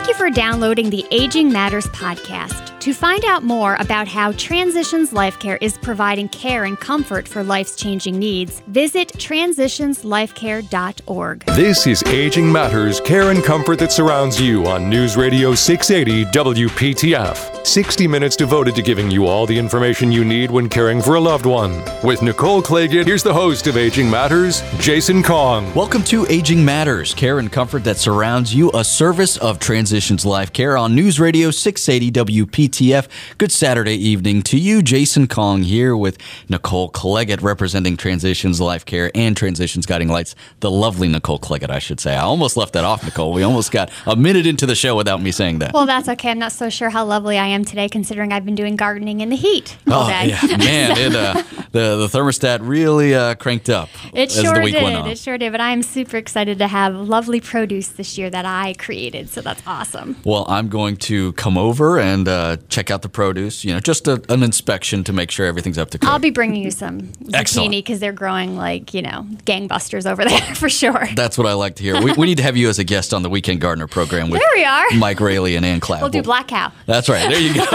[0.00, 2.70] Thank you for downloading the Aging Matters podcast.
[2.80, 7.44] To find out more about how Transitions Life Care is providing care and comfort for
[7.44, 11.44] life's changing needs, visit transitionslifecare.org.
[11.44, 17.66] This is Aging Matters Care and Comfort that surrounds you on News Radio 680 WPTF.
[17.66, 21.20] 60 minutes devoted to giving you all the information you need when caring for a
[21.20, 21.84] loved one.
[22.02, 25.70] With Nicole Clagett, here's the host of Aging Matters, Jason Kong.
[25.74, 30.52] Welcome to Aging Matters Care and Comfort that surrounds you, a service of Transitions Life
[30.52, 32.12] Care on News Radio 680
[32.46, 33.08] WPTF.
[33.38, 34.82] Good Saturday evening to you.
[34.82, 36.16] Jason Kong here with
[36.48, 40.36] Nicole Claggett representing Transitions Life Care and Transitions Guiding Lights.
[40.60, 42.14] The lovely Nicole Claggett, I should say.
[42.14, 43.32] I almost left that off, Nicole.
[43.32, 45.72] We almost got a minute into the show without me saying that.
[45.74, 46.30] Well, that's okay.
[46.30, 49.28] I'm not so sure how lovely I am today, considering I've been doing gardening in
[49.28, 50.28] the heat all Oh day.
[50.28, 50.96] yeah, man!
[50.98, 54.84] It, uh, the the thermostat really uh, cranked up It as sure the week did.
[54.84, 55.08] went on.
[55.08, 55.50] It sure did.
[55.50, 59.28] But I am super excited to have lovely produce this year that I created.
[59.30, 59.79] So that's awesome.
[60.24, 63.64] Well, I'm going to come over and uh, check out the produce.
[63.64, 66.10] You know, just a, an inspection to make sure everything's up to code.
[66.10, 70.40] I'll be bringing you some zucchini because they're growing like, you know, gangbusters over there
[70.54, 71.08] for sure.
[71.14, 72.02] That's what I like to hear.
[72.02, 74.40] We, we need to have you as a guest on the Weekend Gardener program with
[74.40, 74.90] There we are.
[74.96, 76.02] Mike Raley and Ann Clapp.
[76.02, 76.72] We'll do Black Cow.
[76.86, 77.28] That's right.
[77.28, 77.66] There you go.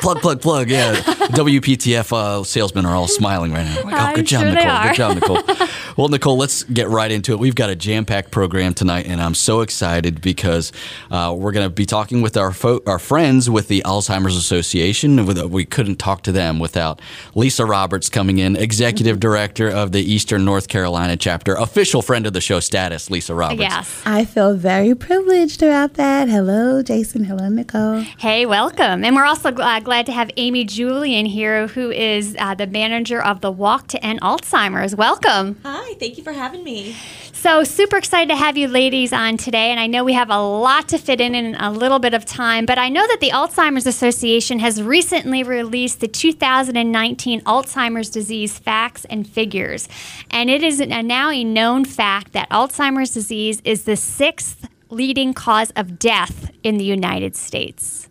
[0.00, 0.70] plug, plug, plug.
[0.70, 0.94] Yeah.
[0.94, 3.82] WPTF uh, salesmen are all smiling right now.
[3.82, 4.82] Like, oh, good job, sure Nicole.
[4.82, 5.66] Good job, Nicole.
[5.96, 7.38] well, Nicole, let's get right into it.
[7.38, 10.69] We've got a jam packed program tonight, and I'm so excited because
[11.10, 15.26] uh, we're going to be talking with our fo- our friends with the Alzheimer's Association.
[15.50, 17.00] We couldn't talk to them without
[17.34, 19.20] Lisa Roberts coming in, Executive Mm-hmm.
[19.20, 23.60] Director of the Eastern North Carolina chapter, official friend of the show status, Lisa Roberts.
[23.60, 24.02] Yes.
[24.04, 26.28] I feel very privileged about that.
[26.28, 27.24] Hello, Jason.
[27.24, 28.00] Hello, Nicole.
[28.18, 29.04] Hey, welcome.
[29.04, 33.22] And we're also uh, glad to have Amy Julian here, who is uh, the manager
[33.22, 34.94] of the Walk to End Alzheimer's.
[34.94, 35.58] Welcome.
[35.64, 36.94] Hi, thank you for having me.
[37.40, 39.70] So, super excited to have you ladies on today.
[39.70, 42.26] And I know we have a lot to fit in in a little bit of
[42.26, 48.58] time, but I know that the Alzheimer's Association has recently released the 2019 Alzheimer's Disease
[48.58, 49.88] Facts and Figures.
[50.30, 55.70] And it is now a known fact that Alzheimer's disease is the sixth leading cause
[55.76, 58.10] of death in the United States.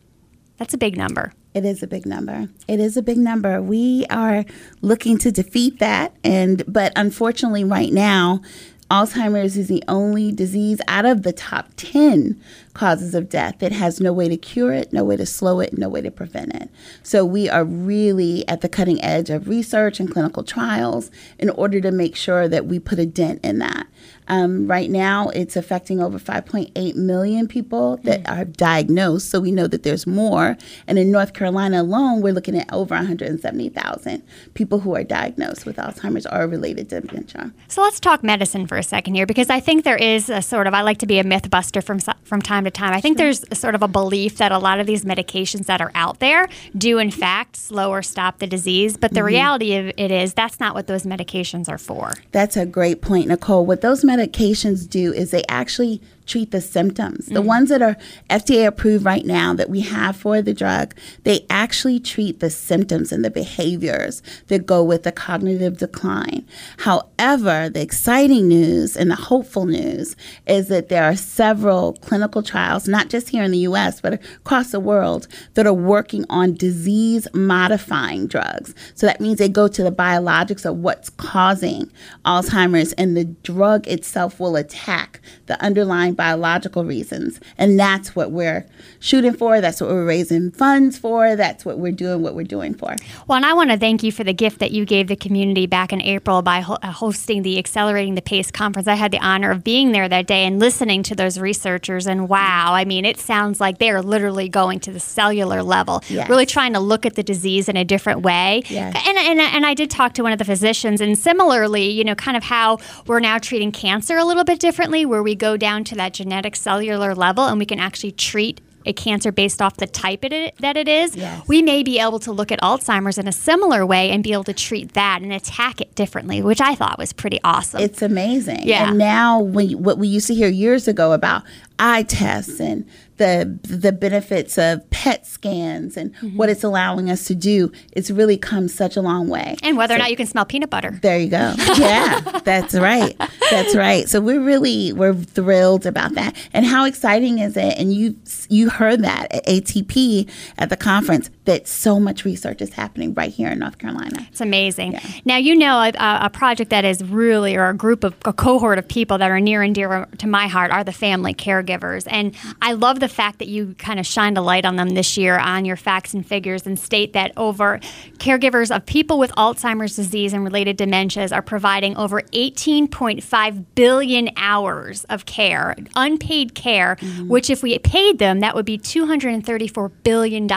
[0.57, 1.33] That's a big number.
[1.53, 2.47] It is a big number.
[2.67, 3.61] It is a big number.
[3.61, 4.45] We are
[4.81, 8.41] looking to defeat that, and but unfortunately, right now,
[8.89, 12.41] Alzheimer's is the only disease out of the top ten
[12.79, 15.77] causes of death It has no way to cure it, no way to slow it,
[15.77, 16.69] no way to prevent it.
[17.03, 21.81] So we are really at the cutting edge of research and clinical trials in order
[21.81, 23.87] to make sure that we put a dent in that.
[24.29, 29.29] Um, right now, it's affecting over 5.8 million people that are diagnosed.
[29.29, 30.55] So we know that there's more.
[30.87, 34.23] And in North Carolina alone, we're looking at over 170,000
[34.53, 37.51] people who are diagnosed with Alzheimer's or related dementia.
[37.67, 40.67] So let's talk medicine for a second here, because I think there is a sort
[40.67, 42.93] of I like to be a myth buster from from time to time.
[42.93, 45.91] I think there's sort of a belief that a lot of these medications that are
[45.95, 46.47] out there
[46.77, 49.27] do in fact slow or stop the disease, but the mm-hmm.
[49.27, 52.13] reality of it is that's not what those medications are for.
[52.31, 53.65] That's a great point, Nicole.
[53.65, 57.25] What those medications do is they actually treat the symptoms.
[57.25, 57.45] The mm.
[57.45, 57.97] ones that are
[58.29, 63.11] FDA approved right now that we have for the drug, they actually treat the symptoms
[63.11, 66.45] and the behaviors that go with the cognitive decline.
[66.77, 72.87] However, the exciting news and the hopeful news is that there are several clinical trials,
[72.87, 77.27] not just here in the US, but across the world, that are working on disease
[77.33, 78.75] modifying drugs.
[78.93, 81.91] So that means they go to the biologics of what's causing
[82.25, 87.39] Alzheimer's, and the drug itself will attack the underlying biological reasons.
[87.57, 88.65] And that's what we're
[88.99, 89.61] shooting for.
[89.61, 91.37] That's what we're raising funds for.
[91.37, 92.93] That's what we're doing, what we're doing for.
[93.25, 95.65] Well, and I want to thank you for the gift that you gave the community
[95.65, 98.87] back in April by ho- uh, hosting the Accelerating the Pace conference.
[98.89, 102.05] I had the honor of being there that day and listening to those researchers.
[102.05, 106.03] And wow, I mean, it sounds like they are literally going to the cellular level,
[106.09, 106.27] Yes.
[106.29, 108.63] really trying to look at the disease in a different way.
[108.67, 108.93] Yes.
[109.07, 112.15] And, and, and I did talk to one of the physicians, and similarly, you know,
[112.15, 115.83] kind of how we're now treating cancer a little bit differently, where we go down
[115.85, 119.85] to that genetic cellular level and we can actually treat a cancer based off the
[119.85, 121.45] type it, that it is, Yes.
[121.47, 124.45] we may be able to look at Alzheimer's in a similar way and be able
[124.45, 127.81] to treat that and attack it differently, which I thought was pretty awesome.
[127.81, 128.61] It's amazing.
[128.63, 128.87] Yeah.
[128.89, 131.43] And now, when what we used to hear years ago about
[131.77, 132.85] eye tests and
[133.19, 136.37] the the benefits of PET scans and Mm-hmm.
[136.37, 139.55] what it's allowing us to do, it's really come such a long way.
[139.61, 140.97] and whether or not you can smell peanut butter.
[141.03, 141.53] There you go.
[141.77, 143.15] Yeah, that's right.
[143.51, 144.09] That's right.
[144.09, 146.35] So we're really we're thrilled about that.
[146.51, 147.77] And how exciting is it?
[147.77, 148.15] And you
[148.49, 150.27] you heard that at ATP
[150.57, 151.29] at the conference.
[151.49, 154.27] That so much research is happening right here in North Carolina.
[154.29, 154.91] It's amazing.
[154.91, 155.01] Yeah.
[155.25, 158.77] Now, you know, a, a, project that is really, or a group of, a cohort
[158.77, 162.07] of people that are near and dear to my heart are the family caregivers.
[162.07, 165.17] And I love the fact that you kind of shined a light on them this
[165.17, 167.79] year on your facts and figures and state that over
[168.19, 175.03] caregivers of people with Alzheimer's disease and related dementias are providing over 18.5 billion hours
[175.05, 177.27] of care, unpaid care, mm-hmm.
[177.27, 180.47] which if we paid them, that would be $234 billion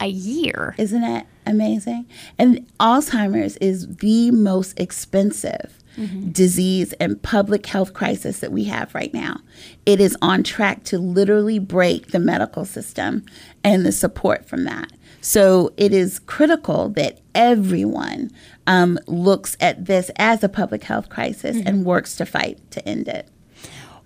[0.00, 0.74] a year.
[0.78, 2.06] Isn't that amazing?
[2.38, 6.30] And Alzheimer's is the most expensive mm-hmm.
[6.30, 9.40] disease and public health crisis that we have right now.
[9.86, 13.24] It is on track to literally break the medical system
[13.62, 14.92] and the support from that.
[15.20, 18.30] So it is critical that everyone
[18.66, 21.66] um, looks at this as a public health crisis mm-hmm.
[21.66, 23.28] and works to fight to end it.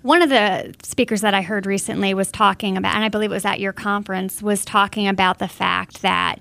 [0.03, 3.35] One of the speakers that I heard recently was talking about, and I believe it
[3.35, 6.41] was at your conference, was talking about the fact that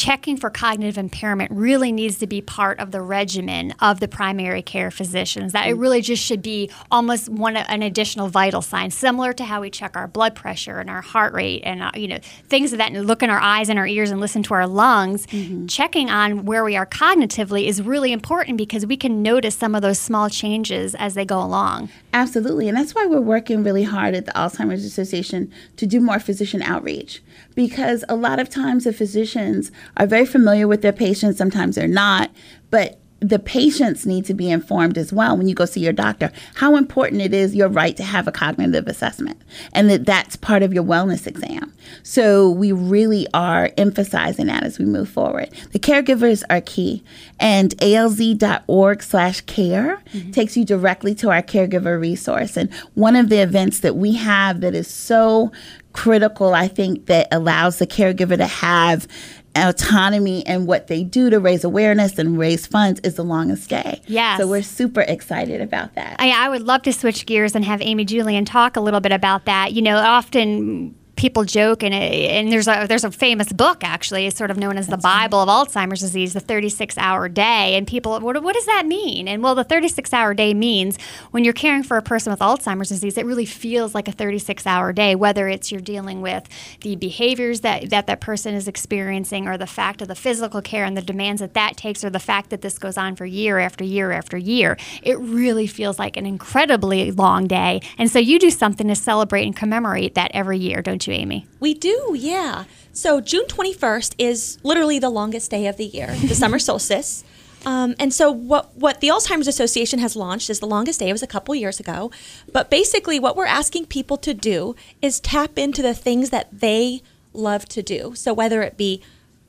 [0.00, 4.62] checking for cognitive impairment really needs to be part of the regimen of the primary
[4.62, 5.52] care physicians.
[5.52, 5.80] That it mm.
[5.80, 9.98] really just should be almost one an additional vital sign, similar to how we check
[9.98, 12.18] our blood pressure and our heart rate and uh, you know
[12.48, 12.90] things of that.
[12.90, 15.26] And look in our eyes and our ears and listen to our lungs.
[15.26, 15.66] Mm-hmm.
[15.66, 19.82] Checking on where we are cognitively is really important because we can notice some of
[19.82, 21.90] those small changes as they go along.
[22.14, 26.18] Absolutely, and that's why we're working really hard at the Alzheimer's Association to do more
[26.18, 27.20] physician outreach
[27.54, 31.88] because a lot of times the physicians are very familiar with their patients, sometimes they're
[31.88, 32.30] not,
[32.70, 36.32] but the patients need to be informed as well when you go see your doctor
[36.54, 39.40] how important it is your right to have a cognitive assessment
[39.72, 41.72] and that that's part of your wellness exam.
[42.02, 45.50] So we really are emphasizing that as we move forward.
[45.72, 47.04] The caregivers are key
[47.38, 50.30] and alz.org slash care mm-hmm.
[50.30, 52.56] takes you directly to our caregiver resource.
[52.56, 55.52] And one of the events that we have that is so
[55.92, 59.08] critical, I think, that allows the caregiver to have
[59.56, 64.00] autonomy and what they do to raise awareness and raise funds is the longest day.
[64.06, 64.36] Yeah.
[64.36, 66.16] So we're super excited about that.
[66.18, 69.12] I, I would love to switch gears and have Amy Julian talk a little bit
[69.12, 69.72] about that.
[69.72, 74.38] You know, often people joke and and there's a there's a famous book actually it's
[74.38, 75.60] sort of known as That's the Bible right.
[75.60, 79.28] of Alzheimer's disease the 36 hour day and people what, what does that mean?
[79.28, 80.98] And well the 36 hour day means
[81.30, 84.66] when you're caring for a person with Alzheimer's disease it really feels like a 36
[84.66, 86.48] hour day whether it's you're dealing with
[86.80, 90.86] the behaviors that that that person is experiencing or the fact of the physical care
[90.86, 93.58] and the demands that that takes or the fact that this goes on for year
[93.58, 94.78] after year after year.
[95.02, 97.82] It really feels like an incredibly long day.
[97.98, 101.16] And so you do something to celebrate and commemorate that every year don't you you,
[101.16, 101.46] Amy?
[101.60, 102.64] We do, yeah.
[102.92, 107.24] So June 21st is literally the longest day of the year, the summer solstice.
[107.66, 111.10] Um, and so what what the Alzheimer's Association has launched is the longest day.
[111.10, 112.10] It was a couple years ago,
[112.52, 117.02] but basically what we're asking people to do is tap into the things that they
[117.34, 118.14] love to do.
[118.14, 119.02] So whether it be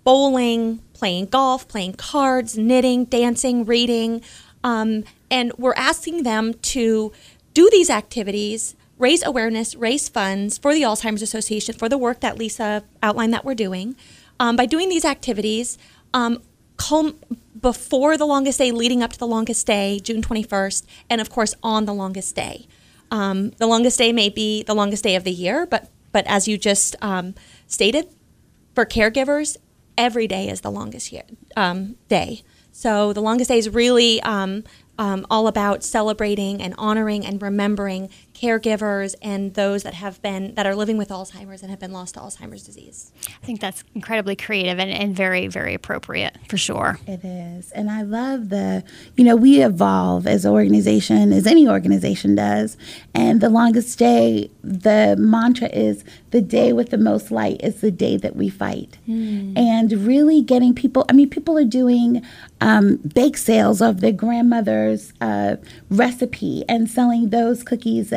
[0.04, 4.22] bowling, playing golf, playing cards, knitting, dancing, reading,
[4.64, 7.14] um, and we're asking them to
[7.54, 12.38] do these activities raise awareness, raise funds for the Alzheimer's Association for the work that
[12.38, 13.96] Lisa outlined that we're doing.
[14.40, 15.78] Um, by doing these activities,
[16.14, 16.42] um,
[17.60, 21.54] before the longest day, leading up to the longest day, June 21st, and of course
[21.64, 22.68] on the longest day.
[23.10, 26.48] Um, the longest day may be the longest day of the year, but but as
[26.48, 27.36] you just um,
[27.68, 28.08] stated,
[28.76, 29.58] for caregivers,
[29.98, 31.24] every day is the longest year,
[31.56, 32.44] um, day.
[32.72, 34.64] So the longest day is really um,
[34.98, 38.10] um, all about celebrating and honoring and remembering
[38.42, 42.16] caregivers and those that have been that are living with Alzheimer's and have been lost
[42.16, 43.12] to Alzheimer's disease.
[43.42, 47.00] I think that's incredibly creative and, and very, very appropriate for sure.
[47.06, 47.72] It is.
[47.72, 48.84] And I love the,
[49.16, 52.78] you know, we evolve as an organization, as any organization does.
[53.14, 57.92] And the longest day, the mantra is the day with the most light is the
[57.92, 58.98] day that we fight.
[59.08, 59.58] Mm.
[59.58, 62.26] And really getting people, I mean, people are doing
[62.60, 65.58] um, bake sales of their grandmother's uh,
[65.90, 68.10] recipe and selling those cookies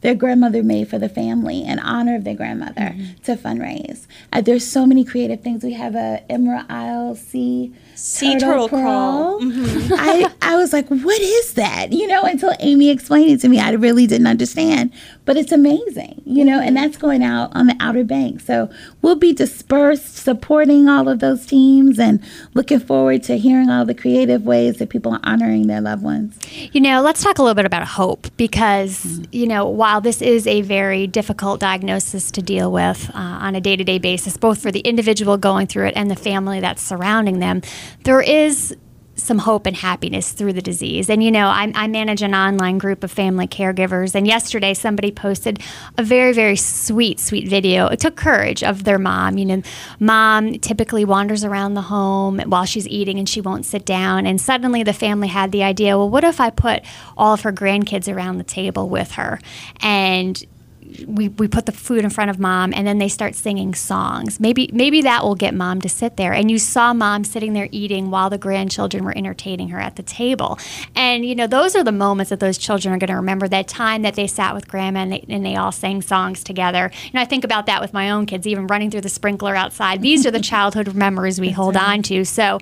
[0.00, 3.22] that their grandmother made for the family in honor of their grandmother mm-hmm.
[3.22, 4.06] to fundraise.
[4.32, 5.64] Uh, there's so many creative things.
[5.64, 9.38] We have a Emerald Isle Sea sea turtle, turtle crawl.
[9.38, 9.40] crawl.
[9.40, 9.94] Mm-hmm.
[9.94, 11.92] I, I was like, what is that?
[11.92, 14.92] You know, until Amy explained it to me, I really didn't understand.
[15.24, 18.44] But it's amazing, you know, and that's going out on the Outer Banks.
[18.44, 18.70] So
[19.02, 22.22] we'll be dispersed supporting all of those teams and
[22.54, 26.38] looking forward to hearing all the creative ways that people are honoring their loved ones.
[26.72, 29.24] You know, let's talk a little bit about hope because, mm-hmm.
[29.30, 33.60] you know, while this is a very difficult diagnosis to deal with uh, on a
[33.60, 36.82] day to day basis, both for the individual going through it and the family that's
[36.82, 37.62] surrounding them,
[38.04, 38.76] there is
[39.22, 41.08] some hope and happiness through the disease.
[41.08, 45.12] And you know, I, I, manage an online group of family caregivers, and yesterday somebody
[45.12, 45.60] posted
[45.96, 47.86] a very, very sweet, sweet video.
[47.86, 49.38] It took courage of their mom.
[49.38, 49.62] You know,
[50.00, 54.26] mom typically wanders around the home while she's eating and she won't sit down.
[54.26, 56.82] And suddenly the family had the idea well, what if I put
[57.16, 59.38] all of her grandkids around the table with her?
[59.80, 60.42] And
[61.06, 64.40] we, we put the food in front of mom and then they start singing songs.
[64.40, 66.32] Maybe maybe that will get mom to sit there.
[66.32, 70.02] And you saw mom sitting there eating while the grandchildren were entertaining her at the
[70.02, 70.58] table.
[70.94, 73.68] And you know, those are the moments that those children are going to remember that
[73.68, 76.90] time that they sat with grandma and they, and they all sang songs together.
[77.12, 80.02] And I think about that with my own kids, even running through the sprinkler outside.
[80.02, 81.88] These are the childhood memories we hold right.
[81.88, 82.24] on to.
[82.24, 82.58] So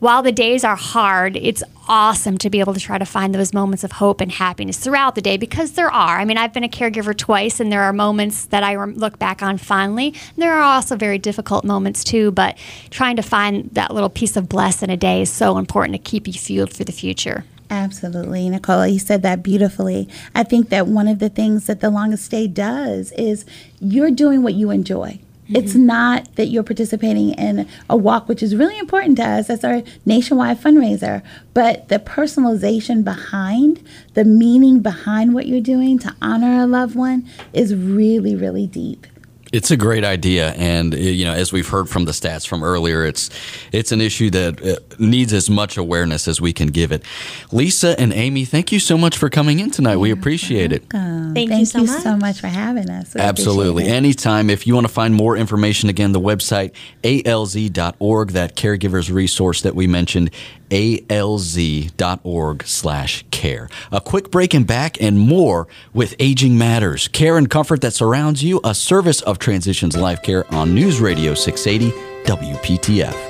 [0.00, 3.52] while the days are hard, it's awesome to be able to try to find those
[3.52, 6.18] moments of hope and happiness throughout the day because there are.
[6.18, 9.42] I mean, I've been a caregiver twice, and there are moments that I look back
[9.42, 10.14] on fondly.
[10.36, 12.56] There are also very difficult moments too, but
[12.90, 15.98] trying to find that little piece of bless in a day is so important to
[15.98, 17.44] keep you fueled for the future.
[17.68, 18.86] Absolutely, Nicole.
[18.86, 20.08] You said that beautifully.
[20.34, 23.44] I think that one of the things that the longest day does is
[23.78, 25.20] you're doing what you enjoy.
[25.54, 25.86] It's mm-hmm.
[25.86, 29.48] not that you're participating in a walk, which is really important to us.
[29.48, 31.22] That's our nationwide fundraiser.
[31.54, 37.28] But the personalization behind, the meaning behind what you're doing to honor a loved one
[37.52, 39.06] is really, really deep.
[39.52, 42.62] It's a great idea, and uh, you know, as we've heard from the stats from
[42.62, 43.30] earlier, it's
[43.72, 47.02] it's an issue that uh, needs as much awareness as we can give it.
[47.50, 49.96] Lisa and Amy, thank you so much for coming in tonight.
[49.96, 50.84] we appreciate it.
[50.90, 52.02] Thank, thank, you, so, you much.
[52.02, 53.14] so much for having us.
[53.14, 54.50] We Absolutely, anytime.
[54.50, 59.74] If you want to find more information, again, the website alz.org, that caregivers resource that
[59.74, 60.30] we mentioned,
[60.70, 63.68] alz.org slash care.
[63.92, 68.42] A quick break and back and more with Aging Matters, care and comfort that surrounds
[68.42, 73.29] you, a service of Transitions Life Care on News Radio 680 WPTF.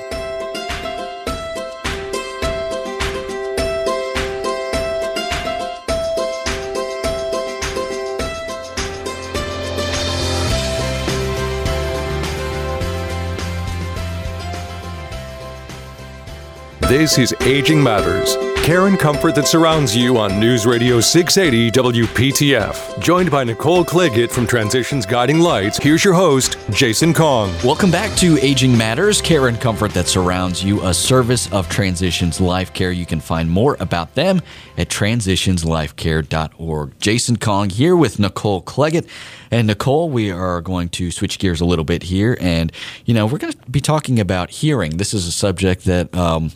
[16.91, 22.99] This is Aging Matters, care and comfort that surrounds you on News Radio 680 WPTF.
[22.99, 27.49] Joined by Nicole Claggett from Transitions Guiding Lights, here's your host, Jason Kong.
[27.63, 32.41] Welcome back to Aging Matters, care and comfort that surrounds you, a service of Transitions
[32.41, 32.91] Life Care.
[32.91, 34.41] You can find more about them
[34.77, 36.99] at transitionslifecare.org.
[36.99, 39.07] Jason Kong here with Nicole Claggett.
[39.51, 42.37] And Nicole, we are going to switch gears a little bit here.
[42.39, 42.71] And,
[43.05, 44.97] you know, we're going to be talking about hearing.
[44.97, 46.51] This is a subject that um,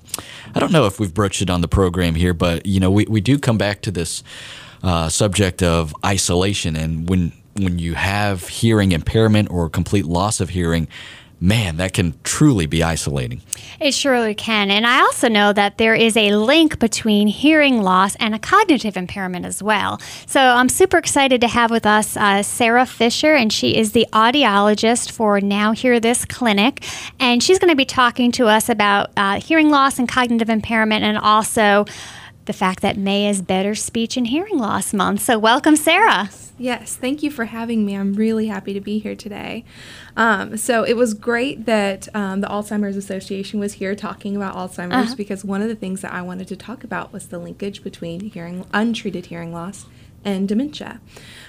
[0.56, 3.06] I don't know if we've broached it on the program here, but, you know, we,
[3.06, 4.24] we do come back to this
[4.82, 6.78] uh, subject of isolation.
[6.78, 10.88] And when, when you have hearing impairment or complete loss of hearing,
[11.46, 13.42] man, that can truly be isolating.
[13.80, 14.72] It surely can.
[14.72, 18.98] And I also know that there is a link between hearing loss and a cognitive
[18.98, 20.00] impairment as well.
[20.26, 24.08] So I'm super excited to have with us uh, Sarah Fisher, and she is the
[24.12, 26.84] audiologist for Now Hear This Clinic.
[27.20, 31.04] And she's going to be talking to us about uh, hearing loss and cognitive impairment
[31.04, 31.86] and also
[32.46, 35.22] the fact that May is Better Speech and Hearing Loss Month.
[35.22, 36.30] So, welcome, Sarah.
[36.58, 37.96] Yes, thank you for having me.
[37.96, 39.66] I'm really happy to be here today.
[40.16, 45.08] Um, so it was great that um, the Alzheimer's Association was here talking about Alzheimer's
[45.08, 45.16] uh-huh.
[45.18, 48.22] because one of the things that I wanted to talk about was the linkage between
[48.22, 49.86] hearing untreated hearing loss
[50.24, 51.02] and dementia.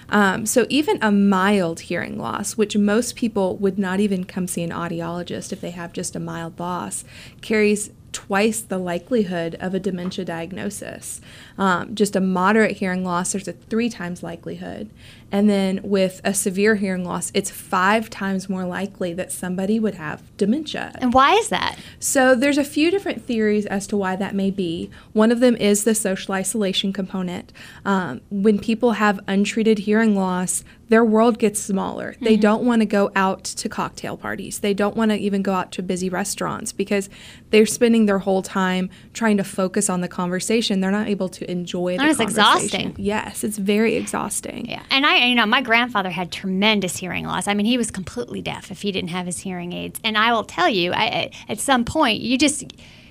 [0.09, 4.63] Um, so even a mild hearing loss, which most people would not even come see
[4.65, 7.05] an audiologist if they have just a mild loss,
[7.41, 11.21] carries twice the likelihood of a dementia diagnosis.
[11.59, 14.89] Um, just a moderate hearing loss, there's a three times likelihood.
[15.31, 19.97] And then with a severe hearing loss, it's five times more likely that somebody would
[19.97, 20.93] have dementia.
[20.95, 21.79] And why is that?
[21.99, 24.91] So there's a few different theories as to why that may be.
[25.13, 27.53] One of them is the social isolation component.
[27.85, 32.13] Um, when people have untreated hearing loss, their world gets smaller.
[32.13, 32.25] Mm-hmm.
[32.25, 34.61] They don't want to go out to cocktail parties.
[34.61, 37.09] They don't want to even go out to busy restaurants because
[37.51, 40.81] they're spending their whole time trying to focus on the conversation.
[40.81, 42.95] They're not able to enjoy the and it's exhausting.
[42.99, 44.67] Yes, it's very exhausting.
[44.67, 44.83] Yeah.
[44.91, 47.49] And I you know, my grandfather had tremendous hearing loss.
[47.49, 50.01] I mean, he was completely deaf if he didn't have his hearing aids.
[50.05, 52.65] And I will tell you, I, at some point, you just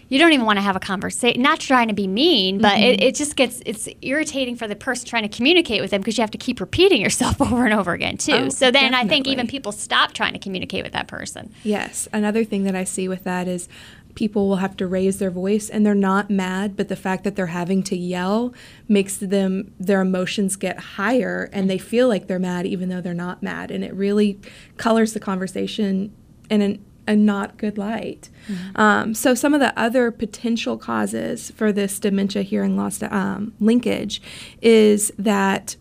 [0.08, 1.42] you don't even want to have a conversation.
[1.42, 2.84] Not trying to be mean, but mm-hmm.
[2.84, 6.18] it, it just gets it's irritating for the person trying to communicate with them because
[6.18, 8.34] you have to keep repeating yourself over and over again too.
[8.34, 9.06] Oh, so then definitely.
[9.06, 11.52] I think even people stop trying to communicate with that person.
[11.64, 13.68] Yes, another thing that I see with that is
[14.16, 17.36] people will have to raise their voice and they're not mad but the fact that
[17.36, 18.54] they're having to yell
[18.88, 23.14] makes them their emotions get higher and they feel like they're mad even though they're
[23.14, 24.40] not mad and it really
[24.78, 26.14] colors the conversation
[26.50, 28.30] in an a not good light.
[28.76, 34.22] Um, so, some of the other potential causes for this dementia hearing loss um, linkage
[34.62, 35.76] is that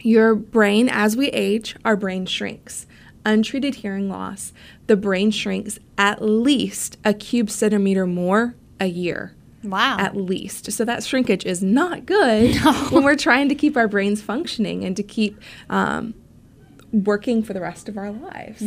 [0.00, 2.86] your brain, as we age, our brain shrinks.
[3.24, 4.52] Untreated hearing loss,
[4.86, 9.34] the brain shrinks at least a cube centimeter more a year.
[9.62, 9.98] Wow.
[9.98, 10.72] At least.
[10.72, 12.56] So that shrinkage is not good
[12.90, 16.14] when we're trying to keep our brains functioning and to keep um,
[16.92, 18.62] working for the rest of our lives.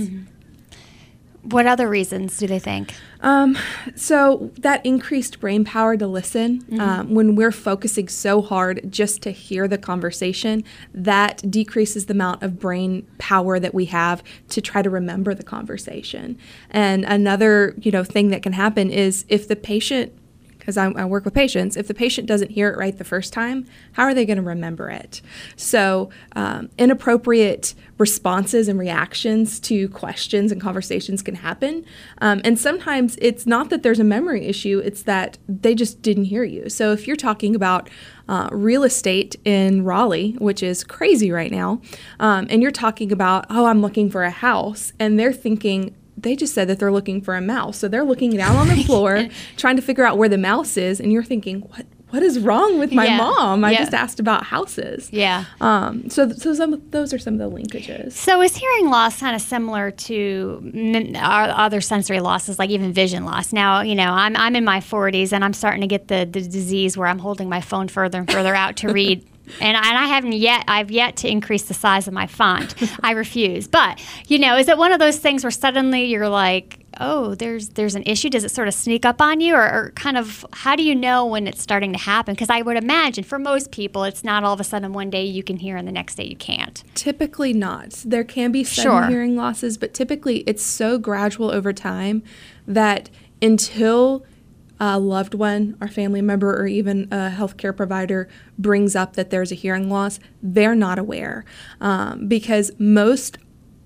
[1.44, 2.94] What other reasons do they think?
[3.22, 3.58] Um,
[3.96, 9.32] so that increased brain power to listen, um, when we're focusing so hard just to
[9.32, 14.82] hear the conversation, that decreases the amount of brain power that we have to try
[14.82, 16.38] to remember the conversation.
[16.70, 20.14] And another, you know, thing that can happen is if the patient
[20.63, 23.34] because I, I work with patients, if the patient doesn't hear it right the first
[23.34, 25.22] time, how are they going to remember it?
[25.58, 31.86] So, um, inappropriate responses and reactions to questions and conversations can happen.
[32.20, 36.25] Um, and sometimes it's not that there's a memory issue, it's that they just didn't
[36.25, 36.70] hear you.
[36.70, 37.89] So, if you're talking about
[38.29, 41.82] uh, real estate in Raleigh, which is crazy right now,
[42.22, 45.93] um, and you're talking about, oh, I'm looking for a house, and they're thinking,
[46.24, 47.77] they just said that they're looking for a mouse.
[47.77, 49.27] So they're looking down on the floor
[49.58, 52.77] trying to figure out where the mouse is and you're thinking, "What what is wrong
[52.77, 53.18] with my Yeah.
[53.18, 53.63] mom?
[53.65, 53.80] I Yeah.
[53.80, 55.46] just asked about houses." Yeah.
[55.62, 58.12] Um so so some those are some of the linkages.
[58.13, 60.62] So is hearing loss kind of similar to
[61.15, 63.51] other sensory losses, like even vision loss?
[63.53, 66.42] Now, you know, I'm, I'm in my 40s and I'm starting to get the, the
[66.42, 69.25] disease where I'm holding my phone further and further out to read.
[69.60, 72.76] And, and I haven't yet, I've yet to increase the size of my font.
[73.04, 73.68] I refuse.
[73.68, 77.70] But, you know, is it one of those things where suddenly you're like, oh, there's
[77.70, 78.30] there's an issue?
[78.30, 79.56] Does it sort of sneak up on you?
[79.56, 82.34] Or, or kind of, how do you know when it's starting to happen?
[82.36, 85.26] Because I would imagine for most people, it's not all of a sudden one day
[85.26, 86.84] you can hear and the next day you can't.
[86.96, 87.92] Typically not.
[88.06, 89.08] There can be sudden Sure.
[89.08, 92.24] hearing losses, but typically it's so gradual over time
[92.68, 93.10] that
[93.42, 94.26] until
[94.86, 98.28] a loved one our family member or even a healthcare provider
[98.60, 101.46] brings up that there's a hearing loss, they're not aware
[101.80, 103.38] um, because most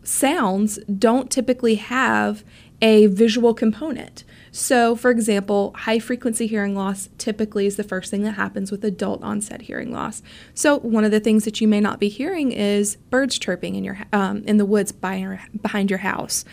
[0.02, 2.44] sounds don't typically have
[2.82, 4.24] a visual component.
[4.58, 8.84] So, for example, high frequency hearing loss typically is the first thing that happens with
[8.84, 10.24] adult onset hearing loss.
[10.56, 13.84] So, one of the things that you may not be hearing is birds chirping in
[13.84, 16.44] your um, in the woods by your, behind your house.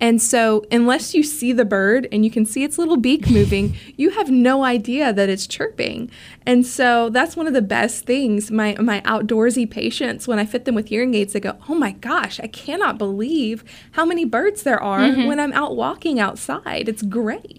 [0.00, 3.76] And so, unless you see the bird and you can see its little beak moving,
[3.94, 6.10] you have no idea that it's chirping.
[6.46, 8.50] And so, that's one of the best things.
[8.50, 11.92] My my outdoorsy patients, when I fit them with hearing aids, they go, "Oh my
[11.92, 16.88] gosh, I cannot believe how many birds there are when I'm out walking outside.
[16.88, 17.49] It's great."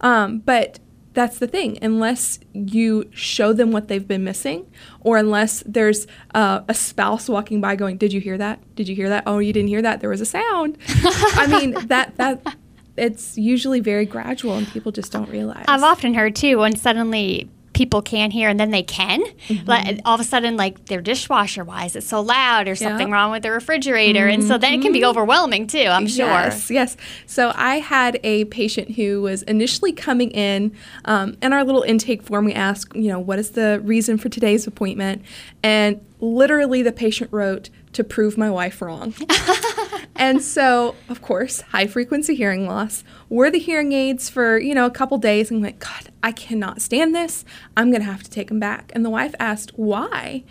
[0.00, 0.80] Um, but
[1.16, 1.78] that's the thing.
[1.82, 4.70] Unless you show them what they've been missing,
[5.00, 8.60] or unless there's uh, a spouse walking by going, "Did you hear that?
[8.76, 9.24] Did you hear that?
[9.26, 10.00] Oh, you didn't hear that?
[10.00, 12.56] There was a sound." I mean, that that
[12.96, 15.64] it's usually very gradual, and people just don't realize.
[15.68, 19.22] I've often heard too when suddenly people can hear and then they can.
[19.22, 19.68] Mm-hmm.
[19.68, 22.66] Like all of a sudden, like their dishwasher, why is it so loud?
[22.68, 25.78] Or something wrong with the refrigerator, and so then it can be overwhelming too.
[25.78, 26.26] I'm sure.
[26.26, 26.50] Mm-hmm.
[26.50, 26.96] Yes, yes.
[27.26, 30.72] So I had a patient who was initially coming in.
[31.04, 34.28] Um, in our little intake form, we ask, you know, what is the reason for
[34.28, 35.22] today's appointment?
[35.62, 39.14] And literally, the patient wrote, to prove my wife wrong.
[40.18, 43.04] and so, of course, high frequency hearing loss.
[43.28, 46.80] Wore the hearing aids for, you know, a couple days and went, God, I cannot
[46.80, 47.44] stand this.
[47.76, 48.92] I'm going to have to take them back.
[48.94, 50.44] And the wife asked, why?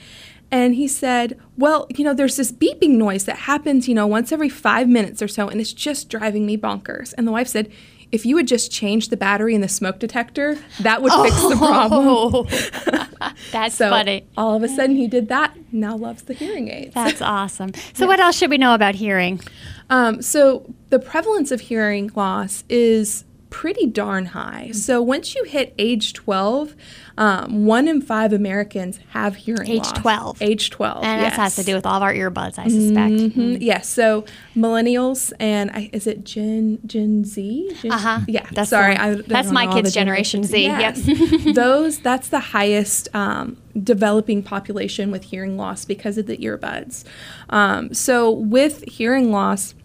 [0.52, 4.32] And he said, Well, you know, there's this beeping noise that happens, you know, once
[4.32, 7.14] every five minutes or so, and it's just driving me bonkers.
[7.18, 7.72] And the wife said,
[8.12, 11.56] If you would just change the battery in the smoke detector, that would fix the
[11.58, 12.06] problem.
[12.08, 12.44] Oh,
[13.52, 14.26] that's So funny.
[14.38, 16.94] all of a sudden he did that, now loves the hearing aids.
[16.94, 17.72] That's awesome.
[17.94, 19.40] So, what else should we know about hearing?
[19.90, 23.24] Um, so the prevalence of hearing loss is
[23.56, 24.70] pretty darn high.
[24.74, 26.76] So once you hit age 12,
[27.18, 29.70] um, one in five Americans have hearing loss.
[29.70, 30.02] Age loss.
[30.02, 30.42] 12.
[30.42, 31.04] Age 12.
[31.06, 31.32] And yes.
[31.32, 33.14] that has to do with all of our earbuds, I suspect.
[33.14, 33.88] Mhm, Yes.
[33.88, 34.26] So
[34.58, 37.72] millennials and I, is it Gen Gen Z?
[37.82, 38.20] Gen, Uh-huh.
[38.28, 38.46] Yeah.
[38.52, 40.44] That's sorry, I, I that's my kid's Generation.
[40.44, 40.98] Z, yep.
[40.98, 41.46] Yes.
[41.56, 47.06] Those that's the highest um, developing population with hearing loss because of the earbuds.
[47.50, 49.76] Um, so with hearing loss,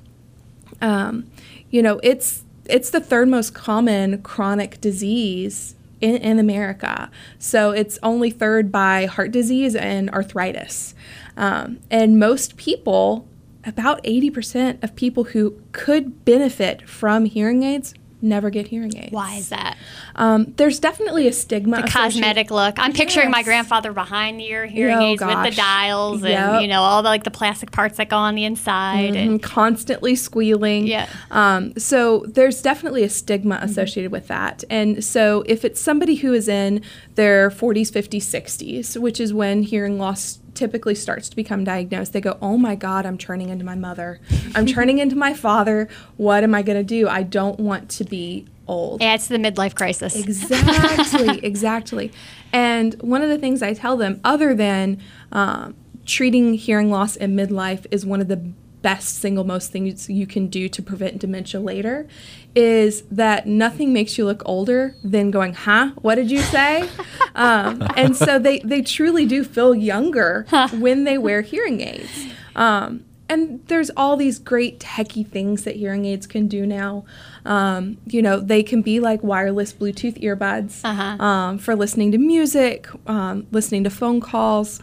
[0.83, 1.31] um,
[1.71, 7.11] you know, it's it's the third most common chronic disease in, in America.
[7.39, 10.95] So it's only third by heart disease and arthritis.
[11.37, 13.29] Um, and most people,
[13.65, 19.13] about 80% of people who could benefit from hearing aids, never get hearing aids.
[19.13, 19.77] Why is that?
[20.17, 21.83] Um, there's definitely a stigma.
[21.83, 22.75] The cosmetic look.
[22.79, 25.57] I'm picturing my grandfather behind the ear hearing Oh, aids with the gosh.
[25.57, 26.39] dials Yep.
[26.55, 29.05] and you know all the like the plastic parts that go on the inside.
[29.07, 30.87] And and constantly squealing.
[30.87, 31.09] Yeah.
[31.31, 34.65] Um, so there's definitely a stigma associated with that.
[34.69, 36.83] And so if it's somebody who is in
[37.15, 42.21] their 40s, 50s, 60s, which is when hearing loss typically starts to become diagnosed, they
[42.21, 44.21] go, "Oh my God, I'm turning into my mother.
[44.55, 45.89] I'm turning into my father.
[46.17, 47.09] What am I going to do?
[47.09, 50.17] I don't want to be old." yeah, it's the midlife crisis.
[50.17, 52.13] Exactly, exactly.
[52.53, 55.01] And one of the things I tell them, other than
[55.33, 55.75] um,
[56.07, 58.53] treating hearing loss in midlife, is one of the
[58.83, 62.07] best single most things you can do to prevent dementia later
[62.55, 66.89] is that nothing makes you look older than going huh what did you say
[67.35, 70.47] um, and so they, they truly do feel younger
[70.79, 76.05] when they wear hearing aids um, and there's all these great techie things that hearing
[76.05, 77.05] aids can do now.
[77.45, 82.89] Um, you know, they can be like wireless Bluetooth earbuds um, for listening to music,
[83.07, 84.81] um, listening to phone calls.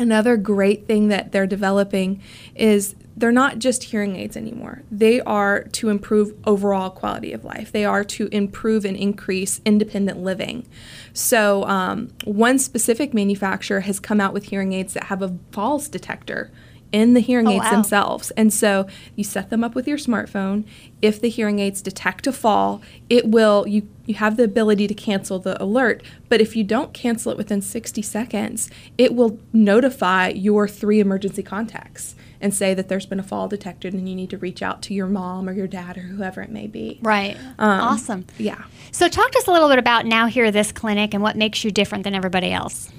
[0.00, 2.22] Another great thing that they're developing
[2.54, 4.82] is they're not just hearing aids anymore.
[4.90, 7.70] They are to improve overall quality of life.
[7.70, 10.66] They are to improve and increase independent living.
[11.12, 15.86] So, um, one specific manufacturer has come out with hearing aids that have a falls
[15.86, 16.50] detector
[16.92, 17.70] in the hearing Oh, aids wow.
[17.70, 18.30] themselves.
[18.32, 20.64] And so you set them up with your smartphone.
[21.00, 24.94] If the hearing aids detect a fall, it will you you have the ability to
[24.94, 30.28] cancel the alert, but if you don't cancel it within 60 seconds, it will notify
[30.28, 34.30] your three emergency contacts and say that there's been a fall detected and you need
[34.30, 36.98] to reach out to your mom or your dad or whoever it may be.
[37.02, 37.36] Right.
[37.58, 38.24] Um, awesome.
[38.36, 38.64] Yeah.
[38.90, 41.62] So talk to us a little bit about Now Hear This clinic and what makes
[41.62, 42.90] you different than everybody else.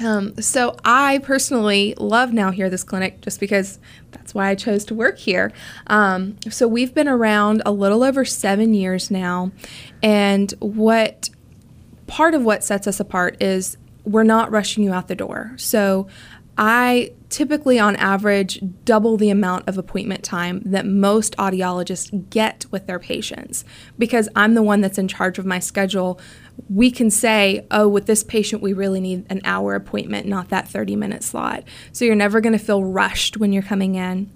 [0.00, 3.78] Um, so I personally love Now Hear This Clinic just because
[4.12, 5.52] that's why I chose to work here.
[5.88, 9.50] Um, so we've been around a little over seven years now,
[10.02, 11.30] and what
[12.06, 15.52] part of what sets us apart is we're not rushing you out the door.
[15.56, 16.08] So
[16.56, 22.86] I typically, on average, double the amount of appointment time that most audiologists get with
[22.86, 23.64] their patients
[23.96, 26.18] because I'm the one that's in charge of my schedule.
[26.68, 30.68] We can say, oh, with this patient, we really need an hour appointment, not that
[30.68, 31.64] 30 minute slot.
[31.92, 34.30] So you're never going to feel rushed when you're coming in.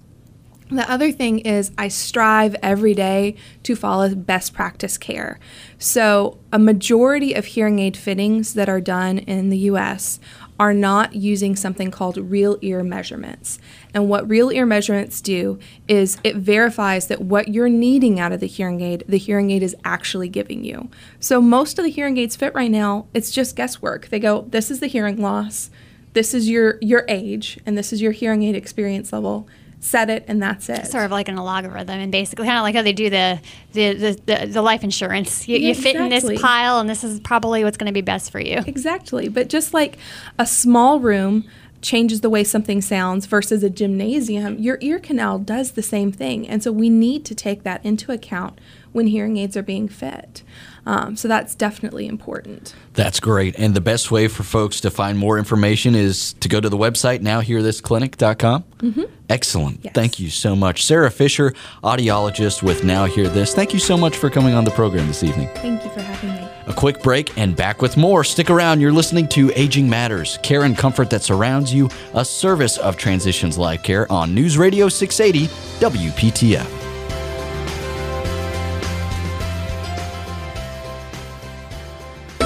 [0.69, 5.39] The other thing is, I strive every day to follow best practice care.
[5.77, 10.19] So, a majority of hearing aid fittings that are done in the US
[10.59, 13.59] are not using something called real ear measurements.
[13.93, 18.39] And what real ear measurements do is it verifies that what you're needing out of
[18.39, 20.89] the hearing aid, the hearing aid is actually giving you.
[21.19, 24.09] So, most of the hearing aids fit right now, it's just guesswork.
[24.09, 25.69] They go, this is the hearing loss,
[26.13, 29.47] this is your, your age, and this is your hearing aid experience level
[29.83, 30.87] set it and that's it.
[30.87, 33.39] Sort of like an algorithm, and basically kind of like how they do the
[33.73, 35.47] the, the, the, the life insurance.
[35.47, 38.01] You, Yeah, you fit in this pile, and this is probably what's going to be
[38.01, 38.63] best for you.
[38.65, 39.27] Exactly.
[39.27, 39.97] But just like
[40.39, 41.47] a small room
[41.81, 46.47] changes the way something sounds versus a gymnasium, your ear canal does the same thing.
[46.47, 48.59] And so we need to take that into account
[48.93, 50.43] when hearing aids are being fit.
[50.85, 52.75] Um, so that's definitely important.
[52.93, 53.55] That's great.
[53.57, 56.77] And the best way for folks to find more information is to go to the
[56.77, 58.63] website nowhearthisclinic.com.
[58.79, 59.01] Mm-hmm.
[59.29, 59.79] Excellent.
[59.83, 59.93] Yes.
[59.93, 60.85] Thank you so much.
[60.85, 63.55] Sarah Fisher, audiologist with Now Hear This.
[63.55, 65.49] Thank you so much for coming on the program this evening.
[65.55, 66.47] Thank you for having me.
[66.67, 68.23] A quick break and back with more.
[68.23, 68.79] Stick around.
[68.79, 73.57] You're listening to Aging Matters, care and comfort that surrounds you, a service of Transitions
[73.57, 75.47] Life Care on News Radio 680
[75.79, 76.82] WPTF.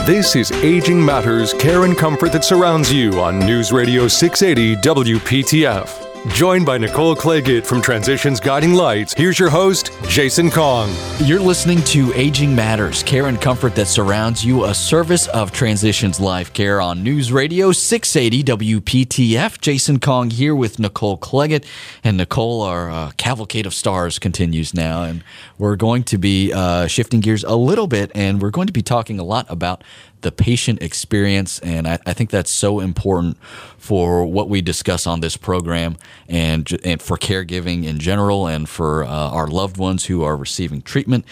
[0.08, 6.07] This is Aging Matters Care and Comfort that surrounds you on News Radio 680 WPTF.
[6.30, 10.94] Joined by Nicole Claggett from Transitions Guiding Lights, here's your host, Jason Kong.
[11.20, 16.20] You're listening to Aging Matters, care and comfort that surrounds you, a service of Transitions
[16.20, 19.60] Life Care on News Radio 680 WPTF.
[19.62, 21.66] Jason Kong here with Nicole Claggett.
[22.04, 25.04] And Nicole, our uh, cavalcade of stars continues now.
[25.04, 25.24] And
[25.58, 28.84] we're going to be uh, shifting gears a little bit, and we're going to be
[28.84, 29.84] talking a lot about
[30.22, 31.60] the patient experience.
[31.60, 33.38] And I, I think that's so important
[33.78, 39.04] for what we discuss on this program and, and for caregiving in general and for
[39.04, 41.26] uh, our loved ones who are receiving treatment.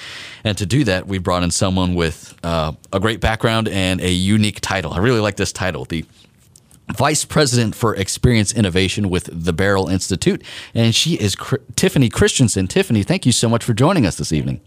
[0.44, 4.12] And to do that, we brought in someone with uh, a great background and a
[4.12, 4.94] unique title.
[4.94, 6.06] I really like this title, the
[6.94, 10.44] Vice President for Experience Innovation with the Beryl Institute.
[10.74, 11.36] And she is
[11.76, 12.68] Tiffany Christensen.
[12.68, 14.62] Tiffany, thank you so much for joining us this evening.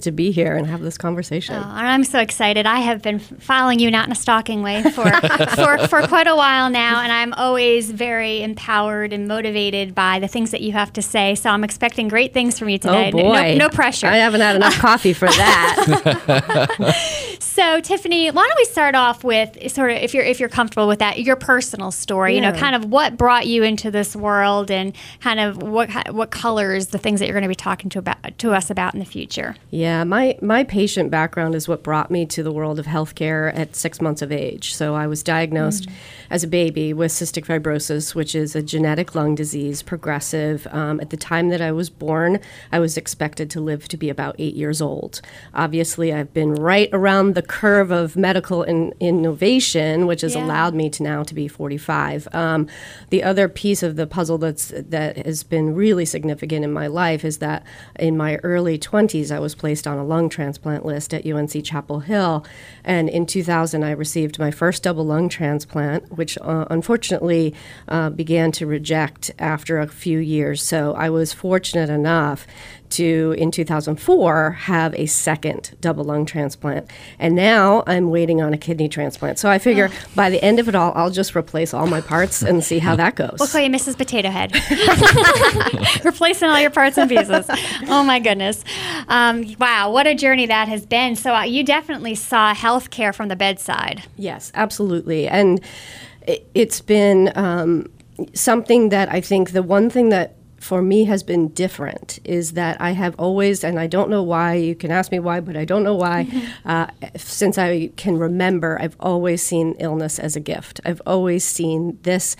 [0.00, 1.56] To be here and have this conversation.
[1.56, 2.66] Oh, I'm so excited.
[2.66, 5.10] I have been following you not in a stalking way for,
[5.56, 10.28] for, for quite a while now, and I'm always very empowered and motivated by the
[10.28, 11.34] things that you have to say.
[11.34, 13.08] So I'm expecting great things from you oh, today.
[13.08, 14.06] Oh boy, no, no pressure.
[14.06, 16.86] I haven't had enough coffee for that.
[17.40, 20.88] so Tiffany, why don't we start off with sort of if you're if you're comfortable
[20.88, 22.34] with that, your personal story.
[22.34, 22.36] Yeah.
[22.36, 26.30] You know, kind of what brought you into this world, and kind of what what
[26.30, 29.00] colors the things that you're going to be talking to about to us about in
[29.00, 29.56] the future.
[29.70, 33.76] Yeah, my my patient background is what brought me to the world of healthcare at
[33.76, 34.74] six months of age.
[34.74, 35.92] So I was diagnosed mm.
[36.28, 40.66] as a baby with cystic fibrosis, which is a genetic lung disease, progressive.
[40.70, 42.40] Um, at the time that I was born,
[42.72, 45.20] I was expected to live to be about eight years old.
[45.54, 50.44] Obviously, I've been right around the curve of medical in, innovation, which has yeah.
[50.44, 52.28] allowed me to now to be 45.
[52.32, 52.68] Um,
[53.10, 57.24] the other piece of the puzzle that's that has been really significant in my life
[57.24, 57.64] is that
[57.98, 62.00] in my early 20s, I was placed on a lung transplant list at UNC Chapel
[62.00, 62.44] Hill,
[62.82, 67.54] and in 2000, I received my first double lung transplant, which uh, unfortunately
[67.86, 70.60] uh, began to reject after a few years.
[70.60, 72.48] So I was fortunate enough
[72.90, 76.90] to, in 2004, have a second double lung transplant.
[77.18, 79.38] And now I'm waiting on a kidney transplant.
[79.38, 80.06] So I figure oh.
[80.14, 82.96] by the end of it all, I'll just replace all my parts and see how
[82.96, 83.36] that goes.
[83.38, 83.96] We'll call you Mrs.
[83.96, 84.52] Potato Head.
[86.04, 87.46] Replacing all your parts and pieces.
[87.88, 88.64] Oh my goodness.
[89.08, 91.16] Um, wow, what a journey that has been.
[91.16, 94.02] So uh, you definitely saw healthcare from the bedside.
[94.16, 95.28] Yes, absolutely.
[95.28, 95.60] And
[96.26, 97.90] it, has been um,
[98.34, 102.80] something that I think the one thing that for me has been different is that
[102.80, 105.64] I have always, and I don't know why, you can ask me why, but I
[105.64, 106.28] don't know why,
[106.64, 110.80] uh, since I can remember, I've always seen illness as a gift.
[110.84, 112.36] I've always seen this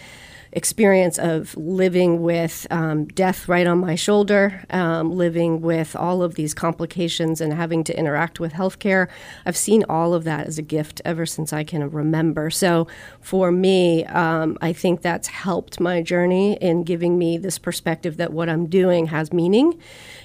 [0.52, 6.34] experience of living with um, death right on my shoulder, um, living with all of
[6.34, 9.08] these complications and having to interact with healthcare.
[9.46, 12.50] I've seen all of that as a gift ever since I can remember.
[12.50, 12.88] So
[13.20, 18.32] for me, um, I think that's helped my journey in giving me this perspective that
[18.32, 19.78] what I'm doing has meaning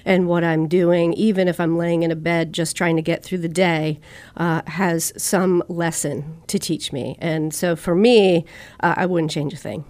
[0.04, 3.22] and what I'm doing, even if I'm laying in a bed just trying to get
[3.22, 4.00] through the day,
[4.36, 7.16] uh, has some lesson to teach me.
[7.20, 8.44] And so for me,
[8.80, 9.84] uh, I wouldn't change a thing.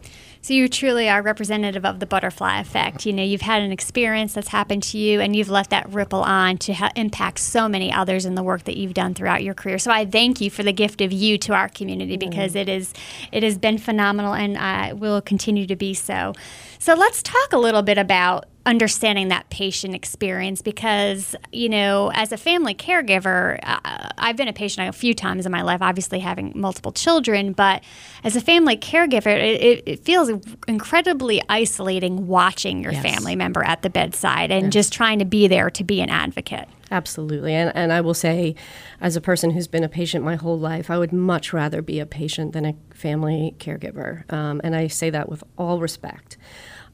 [0.46, 3.04] So you truly are representative of the butterfly effect.
[3.04, 6.22] You know, you've had an experience that's happened to you, and you've let that ripple
[6.22, 9.54] on to ha- impact so many others in the work that you've done throughout your
[9.54, 9.76] career.
[9.80, 12.60] So I thank you for the gift of you to our community because mm.
[12.60, 12.94] it is
[13.32, 16.32] it has been phenomenal, and uh, will continue to be so.
[16.78, 22.32] So let's talk a little bit about understanding that patient experience because you know as
[22.32, 26.18] a family caregiver uh, i've been a patient a few times in my life obviously
[26.18, 27.82] having multiple children but
[28.24, 30.28] as a family caregiver it, it feels
[30.66, 33.02] incredibly isolating watching your yes.
[33.02, 34.72] family member at the bedside and yes.
[34.72, 37.52] just trying to be there to be an advocate Absolutely.
[37.52, 38.54] And, and I will say,
[39.00, 41.98] as a person who's been a patient my whole life, I would much rather be
[41.98, 44.30] a patient than a family caregiver.
[44.32, 46.36] Um, and I say that with all respect.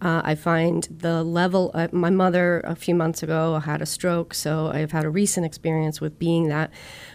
[0.02, 4.34] Uh, I find the level, uh, my mother a few months ago had a stroke,
[4.34, 6.72] so I've had a recent experience with being that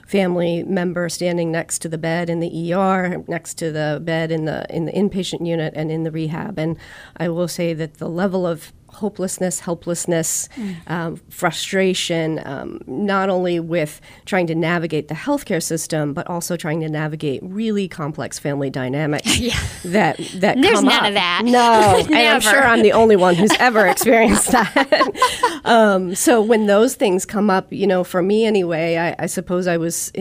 [0.07, 4.45] family member standing next to the bed in the ER, next to the bed in
[4.45, 6.57] the in the inpatient unit and in the rehab.
[6.57, 6.77] And
[7.17, 10.75] I will say that the level of hopelessness, helplessness, mm.
[10.87, 16.81] um, frustration, um, not only with trying to navigate the healthcare system, but also trying
[16.81, 19.55] to navigate really complex family dynamics yeah.
[19.85, 21.07] that that There's none up.
[21.07, 21.41] of that.
[21.45, 25.61] No, and I'm sure I'm the only one who's ever experienced that.
[25.63, 29.67] um, so when those things come up, you know, for me anyway, I, I suppose
[29.67, 30.11] I was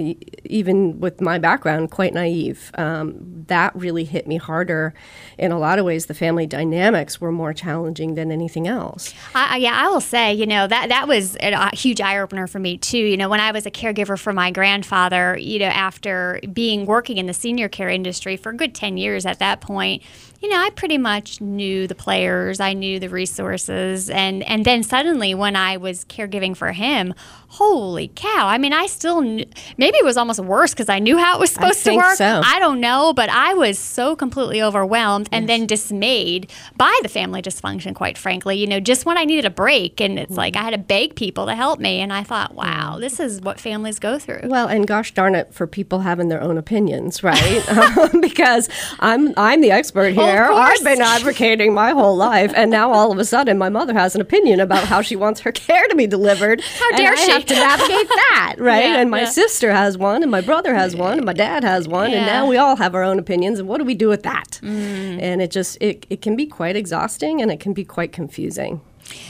[0.45, 2.71] even with my background quite naive.
[2.75, 4.93] Um, that really hit me harder.
[5.39, 9.14] In a lot of ways, the family dynamics were more challenging than anything anything else.
[9.35, 12.59] I, yeah, I will say, you know, that that was a huge eye opener for
[12.59, 12.98] me too.
[12.98, 17.18] You know, when I was a caregiver for my grandfather, you know, after being working
[17.18, 20.02] in the senior care industry for a good 10 years at that point,
[20.40, 24.83] you know, I pretty much knew the players, I knew the resources, and and then
[24.83, 27.14] suddenly when I was caregiving for him,
[27.57, 28.47] holy cow!
[28.47, 29.47] I mean, I still knew,
[29.79, 32.16] maybe it was almost worse because I knew how it was supposed to work.
[32.16, 32.42] So.
[32.45, 35.49] I don't know, but I was so completely overwhelmed and yes.
[35.49, 37.95] then dismayed by the family dysfunction.
[37.95, 40.38] Quite frankly, you know, just when I needed a break, and it's mm-hmm.
[40.38, 43.01] like I had to beg people to help me, and I thought, wow, mm-hmm.
[43.01, 44.42] this is what families go through.
[44.45, 47.69] Well, and gosh darn it, for people having their own opinions, right?
[47.97, 48.69] um, because
[49.01, 50.53] I'm I'm the expert here there.
[50.53, 54.14] I've been advocating my whole life, and now all of a sudden, my mother has
[54.14, 56.61] an opinion about how she wants her care to be delivered.
[56.61, 57.45] How dare she?
[57.46, 58.85] To navigate that, right?
[58.85, 59.30] Yeah, and my yeah.
[59.30, 62.18] sister has one, and my brother has one, and my dad has one, yeah.
[62.18, 63.59] and now we all have our own opinions.
[63.59, 64.61] And what do we do with that?
[64.62, 65.20] Mm.
[65.20, 68.80] And it just it, it can be quite exhausting, and it can be quite confusing.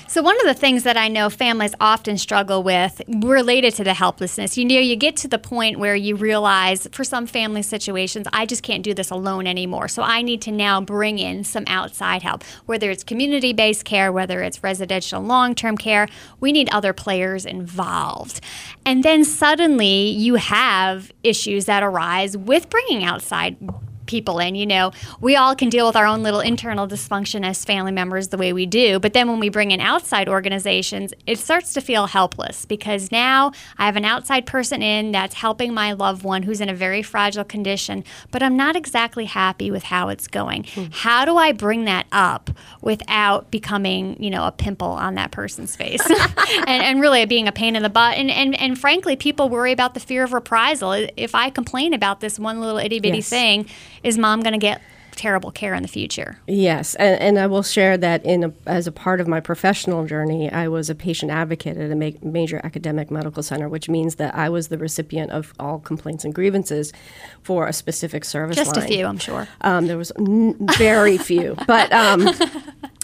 [0.08, 3.94] So, one of the things that I know families often struggle with related to the
[3.94, 8.26] helplessness, you know, you get to the point where you realize for some family situations,
[8.32, 9.88] I just can't do this alone anymore.
[9.88, 14.12] So, I need to now bring in some outside help, whether it's community based care,
[14.12, 16.08] whether it's residential long term care.
[16.40, 18.40] We need other players involved.
[18.84, 23.56] And then suddenly you have issues that arise with bringing outside
[24.06, 24.54] people in.
[24.54, 28.28] You know, we all can deal with our own little internal dysfunction as family members
[28.28, 28.98] the way we do.
[28.98, 33.52] But then when we bring in outside organizations, it starts to feel helpless because now
[33.78, 37.02] I have an outside person in that's helping my loved one who's in a very
[37.02, 40.64] fragile condition, but I'm not exactly happy with how it's going.
[40.64, 40.92] Mm.
[40.92, 45.76] How do I bring that up without becoming, you know, a pimple on that person's
[45.76, 46.04] face
[46.66, 48.16] and, and really being a pain in the butt?
[48.16, 50.92] And, and, and frankly, people worry about the fear of reprisal.
[51.16, 53.28] If I complain about this one little itty bitty yes.
[53.28, 53.66] thing,
[54.06, 54.80] is mom going to get
[55.16, 56.38] terrible care in the future.
[56.46, 60.04] Yes, and, and I will share that in a, as a part of my professional
[60.04, 64.16] journey, I was a patient advocate at a ma- major academic medical center, which means
[64.16, 66.92] that I was the recipient of all complaints and grievances
[67.42, 68.84] for a specific service Just line.
[68.84, 69.48] a few, I'm sure.
[69.62, 72.28] Um, there was n- very few, but um,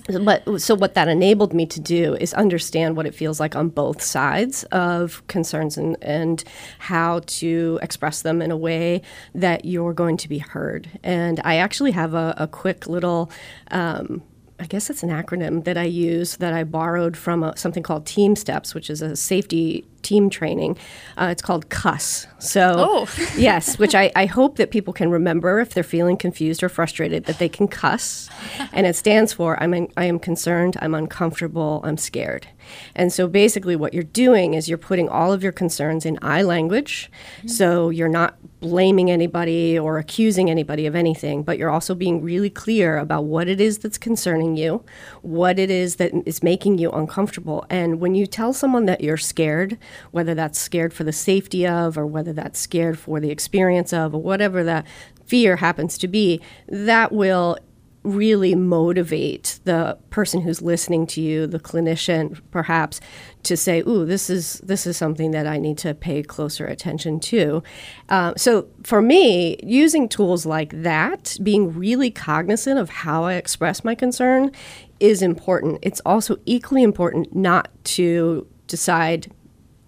[0.09, 3.69] but so what that enabled me to do is understand what it feels like on
[3.69, 6.45] both sides of concerns and, and
[6.79, 9.03] how to express them in a way
[9.35, 10.89] that you're going to be heard.
[11.03, 13.31] And I actually have a, a quick little
[13.71, 14.23] um,
[14.63, 18.05] I guess it's an acronym that I use that I borrowed from a, something called
[18.05, 20.79] TeamSTEPPS, which is a safety team training.
[21.19, 22.29] Uh, it's called CUSS.
[22.39, 23.09] So, oh.
[23.37, 27.25] yes, which I, I hope that people can remember if they're feeling confused or frustrated
[27.25, 28.29] that they can cuss.
[28.73, 32.47] And it stands for I'm in, I am concerned, I'm uncomfortable, I'm scared.
[32.95, 36.43] And so basically, what you're doing is you're putting all of your concerns in I
[36.43, 37.11] language.
[37.39, 37.49] Mm-hmm.
[37.49, 42.49] So you're not blaming anybody or accusing anybody of anything, but you're also being really
[42.49, 44.83] clear about what it is that's concerning you,
[45.21, 47.67] what it is that is making you uncomfortable.
[47.69, 49.77] And when you tell someone that you're scared,
[50.13, 54.15] whether that's scared for the safety of, or whether that's scared for the experience of,
[54.15, 54.87] or whatever that
[55.27, 57.59] fear happens to be, that will
[58.05, 63.01] really motivate the person who's listening to you, the clinician perhaps,
[63.45, 67.21] to say, "Ooh, this is this is something that I need to pay closer attention
[67.21, 67.63] to."
[68.09, 73.85] Uh, so for me, using tools like that, being really cognizant of how I express
[73.85, 74.51] my concern,
[74.99, 75.79] is important.
[75.83, 79.31] It's also equally important not to decide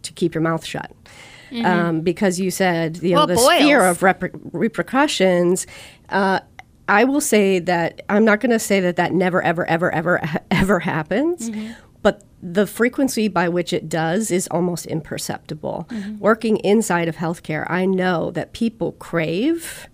[0.03, 0.93] to keep your mouth shut.
[1.51, 1.67] Mm-hmm.
[1.67, 5.67] Um, because you said you know well, the fear of rep- repercussions.
[6.09, 6.41] Uh,
[6.89, 10.21] I will say that I'm not going to say that that never, ever, ever, ever,
[10.51, 11.51] ever happens.
[11.51, 11.73] Mm-hmm.
[12.03, 15.87] But the frequency by which it does is almost imperceptible.
[15.91, 16.19] Mm-hmm.
[16.19, 19.89] Working inside of healthcare, I know that people crave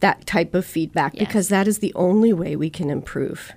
[0.00, 1.26] that type of feedback yes.
[1.26, 3.52] because that is the only way we can improve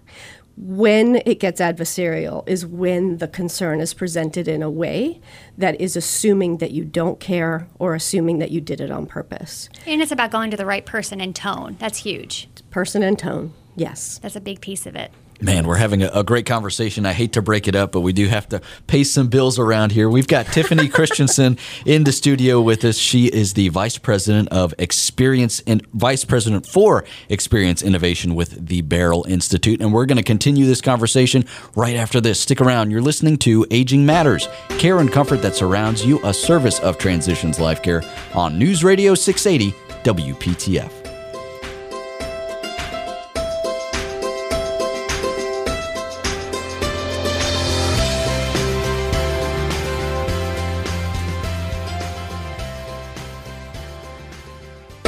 [0.62, 5.22] when it gets adversarial is when the concern is presented in a way
[5.58, 9.70] that is assuming that you don't care or assuming that you did it on purpose.
[9.86, 11.78] And it's about going to the right person and tone.
[11.80, 12.50] That's huge.
[12.72, 14.20] Person and tone, yes.
[14.22, 15.12] That's a big piece of it.
[15.42, 17.06] Man, we're having a, a, great conversation.
[17.06, 19.94] I hate to break it up, but we do have to pay some bills around
[19.94, 20.10] here.
[20.10, 22.98] We've got Tiffany Christensen in the studio with us.
[22.98, 28.82] She is the vice president of experience and vice president for experience innovation with the
[28.82, 29.82] Beryl Institute.
[29.82, 32.42] And we're going to continue this conversation right after this.
[32.42, 32.92] Stick around.
[32.92, 37.62] You're listening to Aging Matters, care and comfort that surrounds you, a service of Transitions
[37.62, 39.74] Life Care on News Radio 680
[40.04, 40.99] WPTF.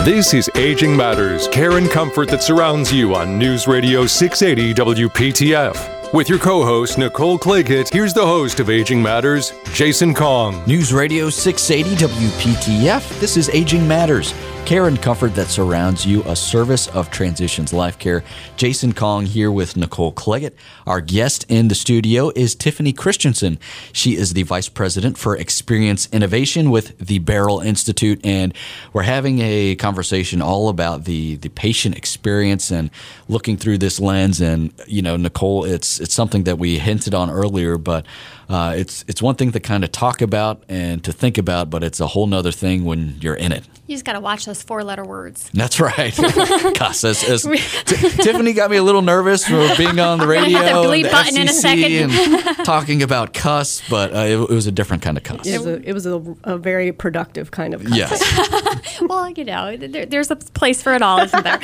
[0.04, 6.12] This is Aging Matters, care and comfort that surrounds you on News Radio 680 WPTF.
[6.12, 10.64] With your co host, Nicole Claggett, here's the host of Aging Matters, Jason Kong.
[10.66, 13.20] News Radio 680 WPTF.
[13.20, 14.34] This is Aging Matters
[14.66, 18.24] care and comfort that surrounds you, a service of Transitions Life Care.
[18.58, 20.54] Jason Kong here with Nicole Claggett.
[20.86, 23.60] Our guest in the studio is Tiffany Christensen.
[23.92, 28.54] She is the Vice President for Experience Innovation with the Beryl Institute, and
[28.94, 32.90] we're having a conversation all about the, the patient experience and
[33.28, 34.42] looking through this lens.
[34.42, 38.06] And, you know, Nicole, it's, it's something that we hinted on earlier, but
[38.52, 41.84] uh, it's it's one thing to kind of talk about and to think about, but
[41.84, 43.64] it's a whole nother thing when you're in it.
[43.88, 45.50] You just got to watch those four letter words.
[45.54, 46.14] That's right.
[46.76, 47.04] Cuss.
[47.04, 50.66] As, as T- Tiffany got me a little nervous for being on the radio, hit
[50.66, 52.12] the bleep and the button in a FCC second.
[52.12, 55.46] and talking about cuss, but uh, it, it was a different kind of cuss.
[55.46, 57.98] It was, a, it was a, a very productive kind of cuss.
[57.98, 61.60] Yes, Well, you know, there, there's a place for it all, isn't there?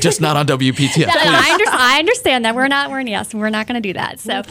[0.00, 1.06] just not on WPTF.
[1.08, 4.20] I, under, I understand that we're not we're yes we're not going to do that.
[4.20, 4.42] So,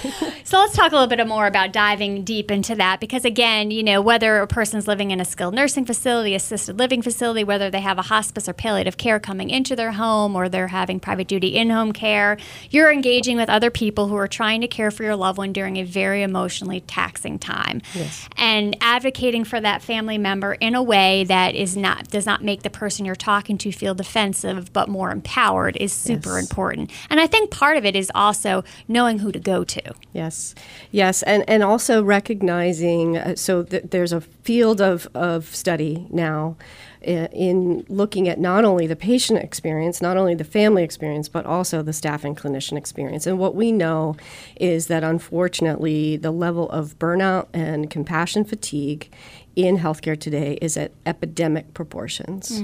[0.43, 3.83] so let's talk a little bit more about diving deep into that because again, you
[3.83, 7.81] know, whether a person's living in a skilled nursing facility, assisted living facility, whether they
[7.81, 11.55] have a hospice or palliative care coming into their home or they're having private duty
[11.55, 12.37] in-home care,
[12.69, 15.77] you're engaging with other people who are trying to care for your loved one during
[15.77, 18.27] a very emotionally taxing time, Yes.
[18.37, 22.63] and advocating for that family member in a way that is not does not make
[22.63, 26.49] the person you're talking to feel defensive but more empowered is super Yes.
[26.49, 26.91] important.
[27.09, 29.81] And I think part of it is also knowing who to go to.
[30.13, 30.53] Yes,
[30.91, 33.17] yes, and and also recognizing.
[33.17, 36.55] Uh, so th- there's a field of of study now
[37.01, 41.81] in looking at not only the patient experience, not only the family experience, but also
[41.81, 43.25] the staff and clinician experience.
[43.25, 44.15] And what we know
[44.55, 49.09] is that unfortunately, the level of burnout and compassion fatigue
[49.55, 52.61] in healthcare today is at epidemic proportions.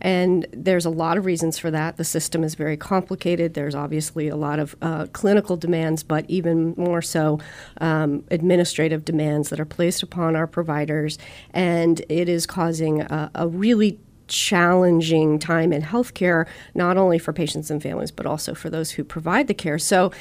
[0.00, 1.96] And there's a lot of reasons for that.
[1.96, 3.54] The system is very complicated.
[3.54, 7.40] There's obviously a lot of uh, clinical demands, but even more so
[7.80, 11.18] um, administrative demands that are placed upon our providers.
[11.52, 13.98] And it is causing a, a really
[14.28, 19.04] challenging time in healthcare, not only for patients and families, but also for those who
[19.04, 19.78] provide the care.
[19.78, 20.12] So,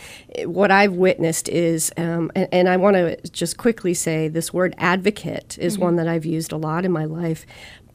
[0.43, 4.76] what I've witnessed is, um, and, and I want to just quickly say this word
[4.78, 7.45] advocate is one that I've used a lot in my life.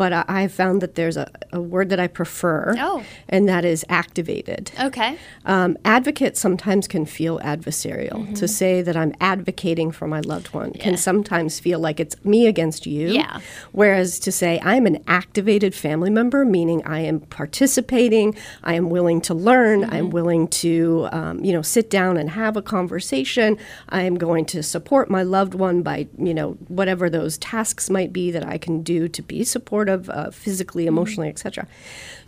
[0.01, 3.03] But I, I've found that there's a, a word that I prefer, Oh.
[3.29, 4.73] and that is activated.
[4.89, 5.19] Okay.
[5.45, 8.19] Um, advocate sometimes can feel adversarial.
[8.41, 12.47] To say that I'm advocating for my loved one can sometimes feel like it's me
[12.47, 13.09] against you.
[13.09, 13.41] Yeah.
[13.73, 18.35] Whereas to say I'm an activated family member, meaning I am participating,
[18.65, 22.31] I am willing to learn, I am willing to, um, you know, sit down and
[22.31, 23.59] have a conversation.
[23.91, 28.13] I am going to support my loved one by, you know, whatever those tasks might
[28.15, 31.67] be that I can do to be supportive, uh, physically, emotionally, etc.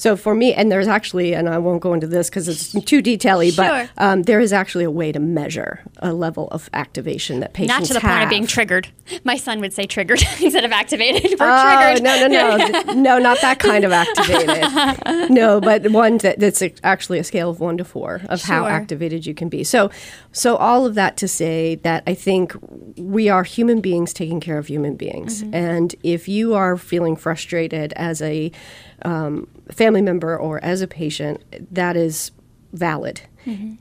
[0.03, 3.01] So for me, and there's actually, and I won't go into this because it's too
[3.01, 3.65] detaily, Sure.
[3.65, 7.79] but um, there is actually a way to measure a level of activation that patients
[7.79, 8.11] Not to the have.
[8.11, 8.89] point of being triggered.
[9.23, 11.39] My son would say triggered instead of activated.
[11.39, 12.03] We're Oh triggered.
[12.03, 15.31] no no no no not that kind of activated.
[15.31, 18.67] no, but one that, that's a- actually a scale of one to four of how
[18.67, 19.63] activated you can be.
[19.63, 19.89] So,
[20.33, 22.57] so all of that to say that I think
[22.97, 27.93] we are human beings taking care of human beings, and if you are feeling frustrated
[27.95, 28.51] as a
[29.05, 31.43] um, family member or as a patient,
[31.75, 32.31] that is
[32.73, 33.23] valid.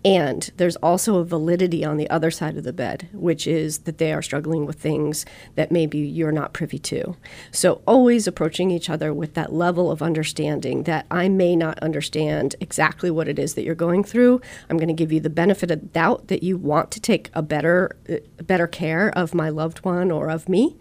[0.03, 3.99] And there's also a validity on the other side of the bed, which is that
[3.99, 7.15] they are struggling with things that maybe you're not privy to.
[7.51, 12.55] So, always approaching each other with that level of understanding that I may not understand
[12.59, 14.41] exactly what it is that you're going through.
[14.69, 17.29] I'm going to give you the benefit of the doubt that you want to take
[17.33, 20.75] a better, uh, better care of my loved one or of me.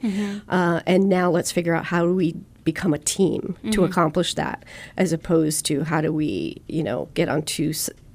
[0.48, 2.34] Uh, and now let's figure out how do we
[2.64, 4.64] become a team to accomplish that
[4.96, 7.72] as opposed to how do we you know get on two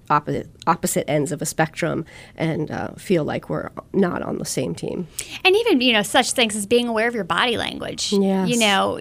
[0.09, 2.05] opposite opposite ends of a spectrum
[2.37, 5.07] and uh, feel like we're not on the same team
[5.43, 8.13] And even, you know, such things as being aware of your body language.
[8.13, 8.49] Yes.
[8.49, 8.99] You know,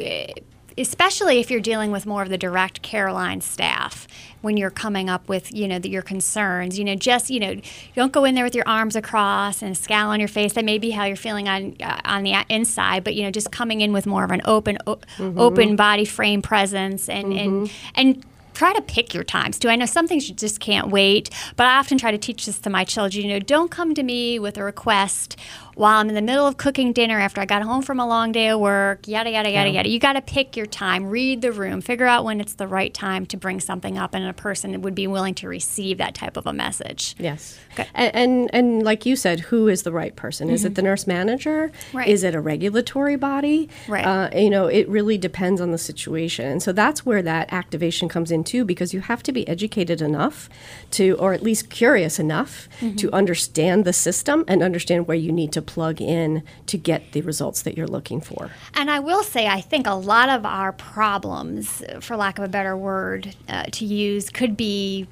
[0.76, 4.06] especially if you're dealing with more of the direct care line staff
[4.40, 6.78] when you're coming up with, you know, the, your concerns.
[6.78, 7.56] You know, just, you know,
[7.96, 10.52] don't go in there with your arms across and a scowl on your face.
[10.52, 13.50] That may be how you're feeling on uh, on the inside, but, you know, just
[13.50, 14.98] coming in with more of an open o-
[15.38, 19.68] open body frame presence and and and try to pick your times too.
[19.68, 22.60] I know some things you just can't wait, but I often try to teach this
[22.60, 23.24] to my children.
[23.26, 25.36] You know, don't come to me with a request
[25.76, 28.32] while I'm in the middle of cooking dinner after I got home from a long
[28.32, 29.88] day of work, yada, yada, yada, yada.
[29.88, 32.92] You got to pick your time, read the room, figure out when it's the right
[32.94, 36.36] time to bring something up, and a person would be willing to receive that type
[36.36, 37.14] of a message.
[37.18, 37.88] yes Okay.
[37.94, 41.08] and, and and like you said who is the right person is it the nurse
[41.08, 42.06] manager Right.
[42.06, 44.04] is it a regulatory body Right.
[44.06, 48.08] uh, you know it really depends on the situation and so that's where that activation
[48.08, 50.48] comes in too because you have to be educated enough
[50.92, 55.50] to or at least curious enough to understand the system and understand where you need
[55.52, 58.50] to plug in to get the results that you're looking for.
[58.74, 62.48] And I will say, I think a lot of our problems, for lack of a
[62.48, 65.06] better word uh, to use, could be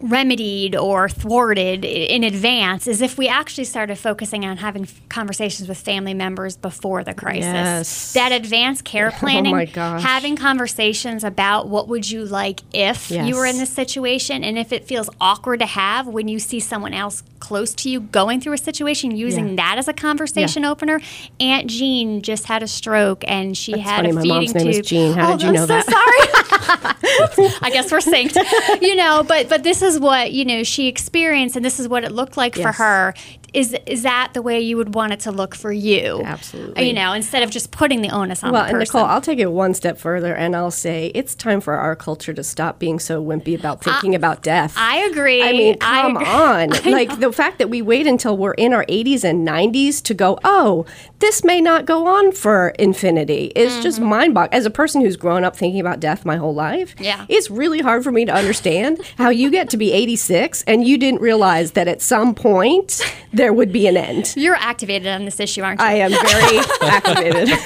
[0.00, 5.78] remedied or thwarted in advance is if we actually started focusing on having conversations with
[5.78, 7.44] family members before the crisis.
[7.44, 8.12] Yes.
[8.12, 10.02] That advanced care oh planning, my gosh.
[10.02, 14.72] having conversations about what would you like if you were in this situation and if
[14.72, 18.54] it feels awkward to have when you see someone else close to you going through
[18.54, 19.56] a situation using Yeah.
[19.56, 21.00] that as a conversation opener.
[21.40, 24.10] Aunt Jean just had a stroke and she had funny.
[24.10, 24.86] a My feeding mom's name is.
[24.86, 25.12] Jean.
[25.12, 25.84] How oh, did you I'm know so that?
[25.86, 27.50] sorry.
[27.62, 28.80] I guess we're synced.
[28.80, 32.04] You know, but but this is what, you know, she experienced and this is what
[32.04, 33.14] it looked like for her.
[33.54, 36.20] Is is that the way you would want it to look for you?
[36.24, 36.86] Absolutely.
[36.88, 38.98] You know, instead of just putting the onus on Well, the and person.
[38.98, 42.32] Nicole, I'll take it one step further and I'll say it's time for our culture
[42.34, 44.74] to stop being so wimpy about thinking about death.
[44.76, 45.42] I agree.
[45.42, 46.28] I mean, I come agree.
[46.28, 46.70] on.
[46.94, 50.38] Like the fact that we wait until we're in our 80s and 90s to go,
[50.44, 50.86] oh,
[51.18, 54.08] this may not go on for infinity is just Mm-hmm.
[54.08, 54.54] mind boggling.
[54.54, 57.26] As a person who's grown up thinking about death my whole life, Yeah.
[57.28, 60.98] it's really hard for me to understand how you get to be 86 and you
[60.98, 63.00] didn't realize that at some point
[63.32, 64.34] there would be an end.
[64.36, 65.86] You're activated on this issue, aren't you?
[65.86, 67.58] I am very activated.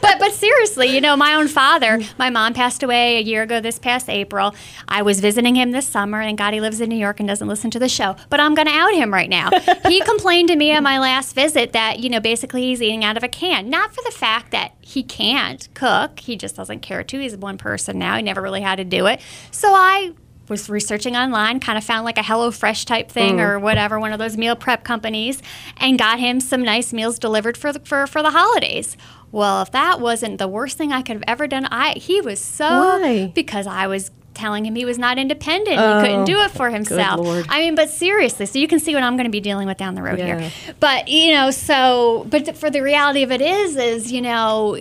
[0.00, 3.60] but but seriously, you know, my own father, my mom passed away a year ago
[3.60, 4.54] this past April.
[4.88, 7.48] I was visiting him this summer, and God, he lives in New York and doesn't
[7.48, 8.16] listen to the show.
[8.28, 9.50] But I'm going to out him right now.
[9.86, 13.16] he complained to me at my last visit that you know basically he's eating out
[13.16, 16.20] of a can, not for the fact that he can't cook.
[16.20, 17.18] He just doesn't care to.
[17.18, 18.16] He's one person now.
[18.16, 19.20] He never really had to do it.
[19.50, 20.12] So I
[20.48, 23.62] was researching online, kind of found like a Hello Fresh type thing or mm.
[23.62, 25.42] whatever, one of those meal prep companies,
[25.78, 28.96] and got him some nice meals delivered for the, for for the holidays.
[29.32, 32.40] Well, if that wasn't the worst thing I could have ever done, I he was
[32.40, 33.32] so Why?
[33.34, 35.76] because I was telling him he was not independent.
[35.78, 37.26] he couldn't do it for himself.
[37.48, 39.78] I mean, but seriously, so you can see what I'm going to be dealing with
[39.78, 40.38] down the road Yeah.
[40.40, 40.74] here.
[40.78, 44.78] But you know, so but th- for the reality of it is, is you know,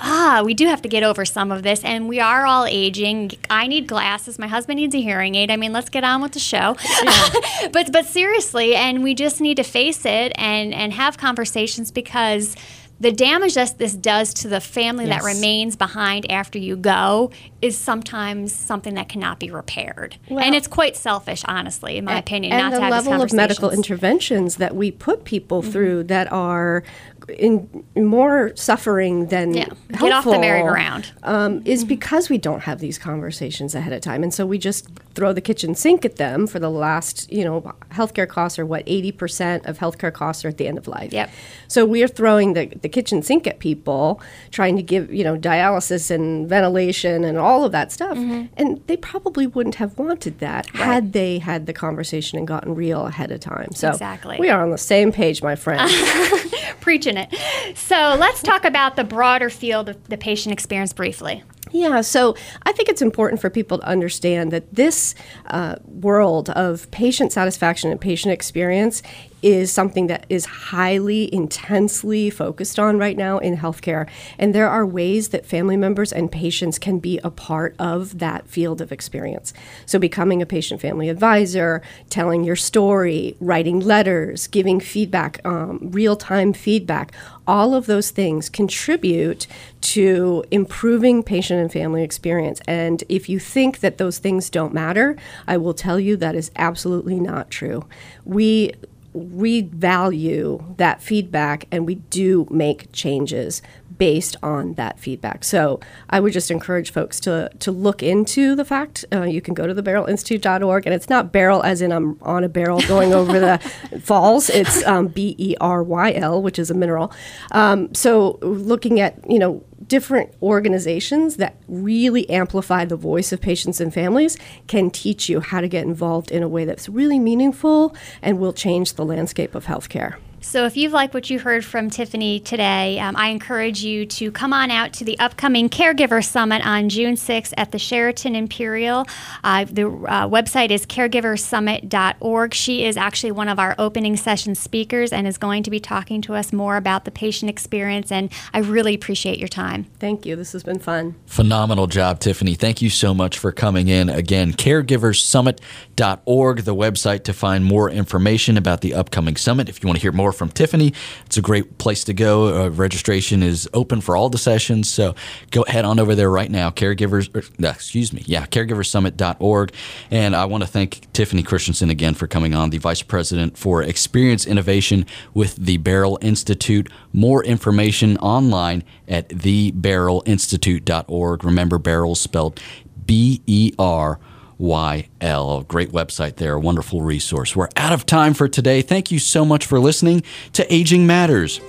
[0.00, 3.32] ah, we do have to get over some of this, and we are all aging.
[3.50, 4.38] I need glasses.
[4.38, 5.50] My husband needs a hearing aid.
[5.50, 6.76] I mean, let's get on with the show.
[7.72, 12.54] but but seriously, and we just need to face it and and have conversations because.
[13.00, 17.30] The damage that this does to the family that remains behind after you go
[17.62, 22.52] is sometimes something that cannot be repaired, and it's quite selfish, honestly, in my opinion.
[22.52, 25.70] and not the to have these level of medical interventions that we put people mm-hmm.
[25.70, 26.82] through that are
[27.28, 29.66] in more suffering than Yeah.
[30.00, 31.12] Get off the merry-go-round.
[31.22, 34.88] um, is because we don't have these conversations ahead of time, and so we just
[35.14, 37.60] throw the kitchen sink at them for the last, you know,
[37.90, 41.12] healthcare costs are what eighty percent of healthcare costs are at the end of life.
[41.12, 41.30] Yep.
[41.66, 44.20] So we're throwing the, the kitchen sink at people,
[44.50, 48.16] trying to give, you know, dialysis and ventilation and all of that stuff.
[48.16, 48.46] Mm-hmm.
[48.56, 53.06] And they probably wouldn't have wanted that had they had the conversation and gotten real
[53.06, 53.72] ahead of time.
[53.74, 54.36] So Exactly.
[54.38, 55.90] we are on the same page, my friend.
[56.80, 57.76] preaching it.
[57.76, 61.42] So let's talk about the broader field of the patient experience briefly.
[61.70, 65.14] Yeah, so I think it's important for people to understand that this
[65.46, 69.02] uh, world of patient satisfaction and patient experience
[69.42, 74.08] is something that is highly, intensely focused on right now in healthcare.
[74.38, 78.48] And there are ways that family members and patients can be a part of that
[78.48, 79.52] field of experience.
[79.86, 86.16] So, becoming a patient family advisor, telling your story, writing letters, giving feedback, um, real
[86.16, 87.12] time feedback,
[87.46, 89.46] all of those things contribute
[89.80, 92.60] to improving patient and family experience.
[92.66, 95.16] And if you think that those things don't matter,
[95.46, 97.86] I will tell you that is absolutely not true.
[98.24, 98.72] We
[99.18, 103.62] we value that feedback and we do make changes
[103.98, 105.44] based on that feedback.
[105.44, 109.04] So I would just encourage folks to to look into the fact.
[109.12, 112.44] Uh, you can go to the berylinstitute.org and it's not barrel as in I'm on
[112.44, 113.58] a barrel going over the
[114.02, 114.48] falls.
[114.48, 117.12] It's um, B E R Y L, which is a mineral.
[117.52, 123.80] Um, so looking at you know different organizations that really amplify the voice of patients
[123.80, 124.36] and families
[124.66, 128.52] can teach you how to get involved in a way that's really meaningful and will
[128.52, 130.16] change the landscape of healthcare.
[130.40, 134.30] So, if you've liked what you heard from Tiffany today, um, I encourage you to
[134.30, 139.04] come on out to the upcoming Caregiver Summit on June 6th at the Sheraton Imperial.
[139.42, 142.54] Uh, the uh, website is caregiversummit.org.
[142.54, 146.22] She is actually one of our opening session speakers and is going to be talking
[146.22, 148.12] to us more about the patient experience.
[148.12, 149.86] And I really appreciate your time.
[149.98, 150.36] Thank you.
[150.36, 151.16] This has been fun.
[151.26, 152.54] Phenomenal job, Tiffany.
[152.54, 154.08] Thank you so much for coming in.
[154.08, 159.68] Again, caregiversummit.org, the website to find more information about the upcoming summit.
[159.68, 160.92] If you want to hear more from Tiffany,
[161.26, 162.64] it's a great place to go.
[162.64, 165.14] Uh, registration is open for all the sessions, so
[165.50, 166.70] go head on over there right now.
[166.70, 169.72] Caregivers, er, no, excuse me, yeah, caregiversummit.org.
[170.10, 173.82] And I want to thank Tiffany Christensen again for coming on, the Vice President for
[173.82, 175.04] Experience Innovation
[175.34, 176.88] with the Beryl Institute.
[177.12, 181.44] More information online at theberylinstitute.org.
[181.44, 182.60] Remember, Barrel spelled
[183.06, 184.18] B E R
[184.60, 185.66] YL.
[185.68, 187.54] Great website there, a wonderful resource.
[187.54, 188.82] We're out of time for today.
[188.82, 190.22] Thank you so much for listening
[190.54, 191.60] to Aging Matters.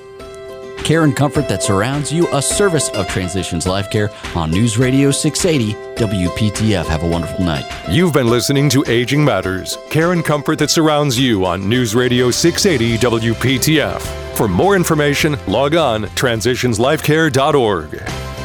[0.84, 5.12] Care and comfort that surrounds you, a service of Transitions Life Care on News Radio
[5.12, 6.86] 680 WPTF.
[6.86, 7.66] Have a wonderful night.
[7.88, 12.32] You've been listening to Aging Matters, care and comfort that surrounds you on News Radio
[12.32, 14.02] 680 WPTF.
[14.36, 18.39] For more information, log on transitionslifecare.org.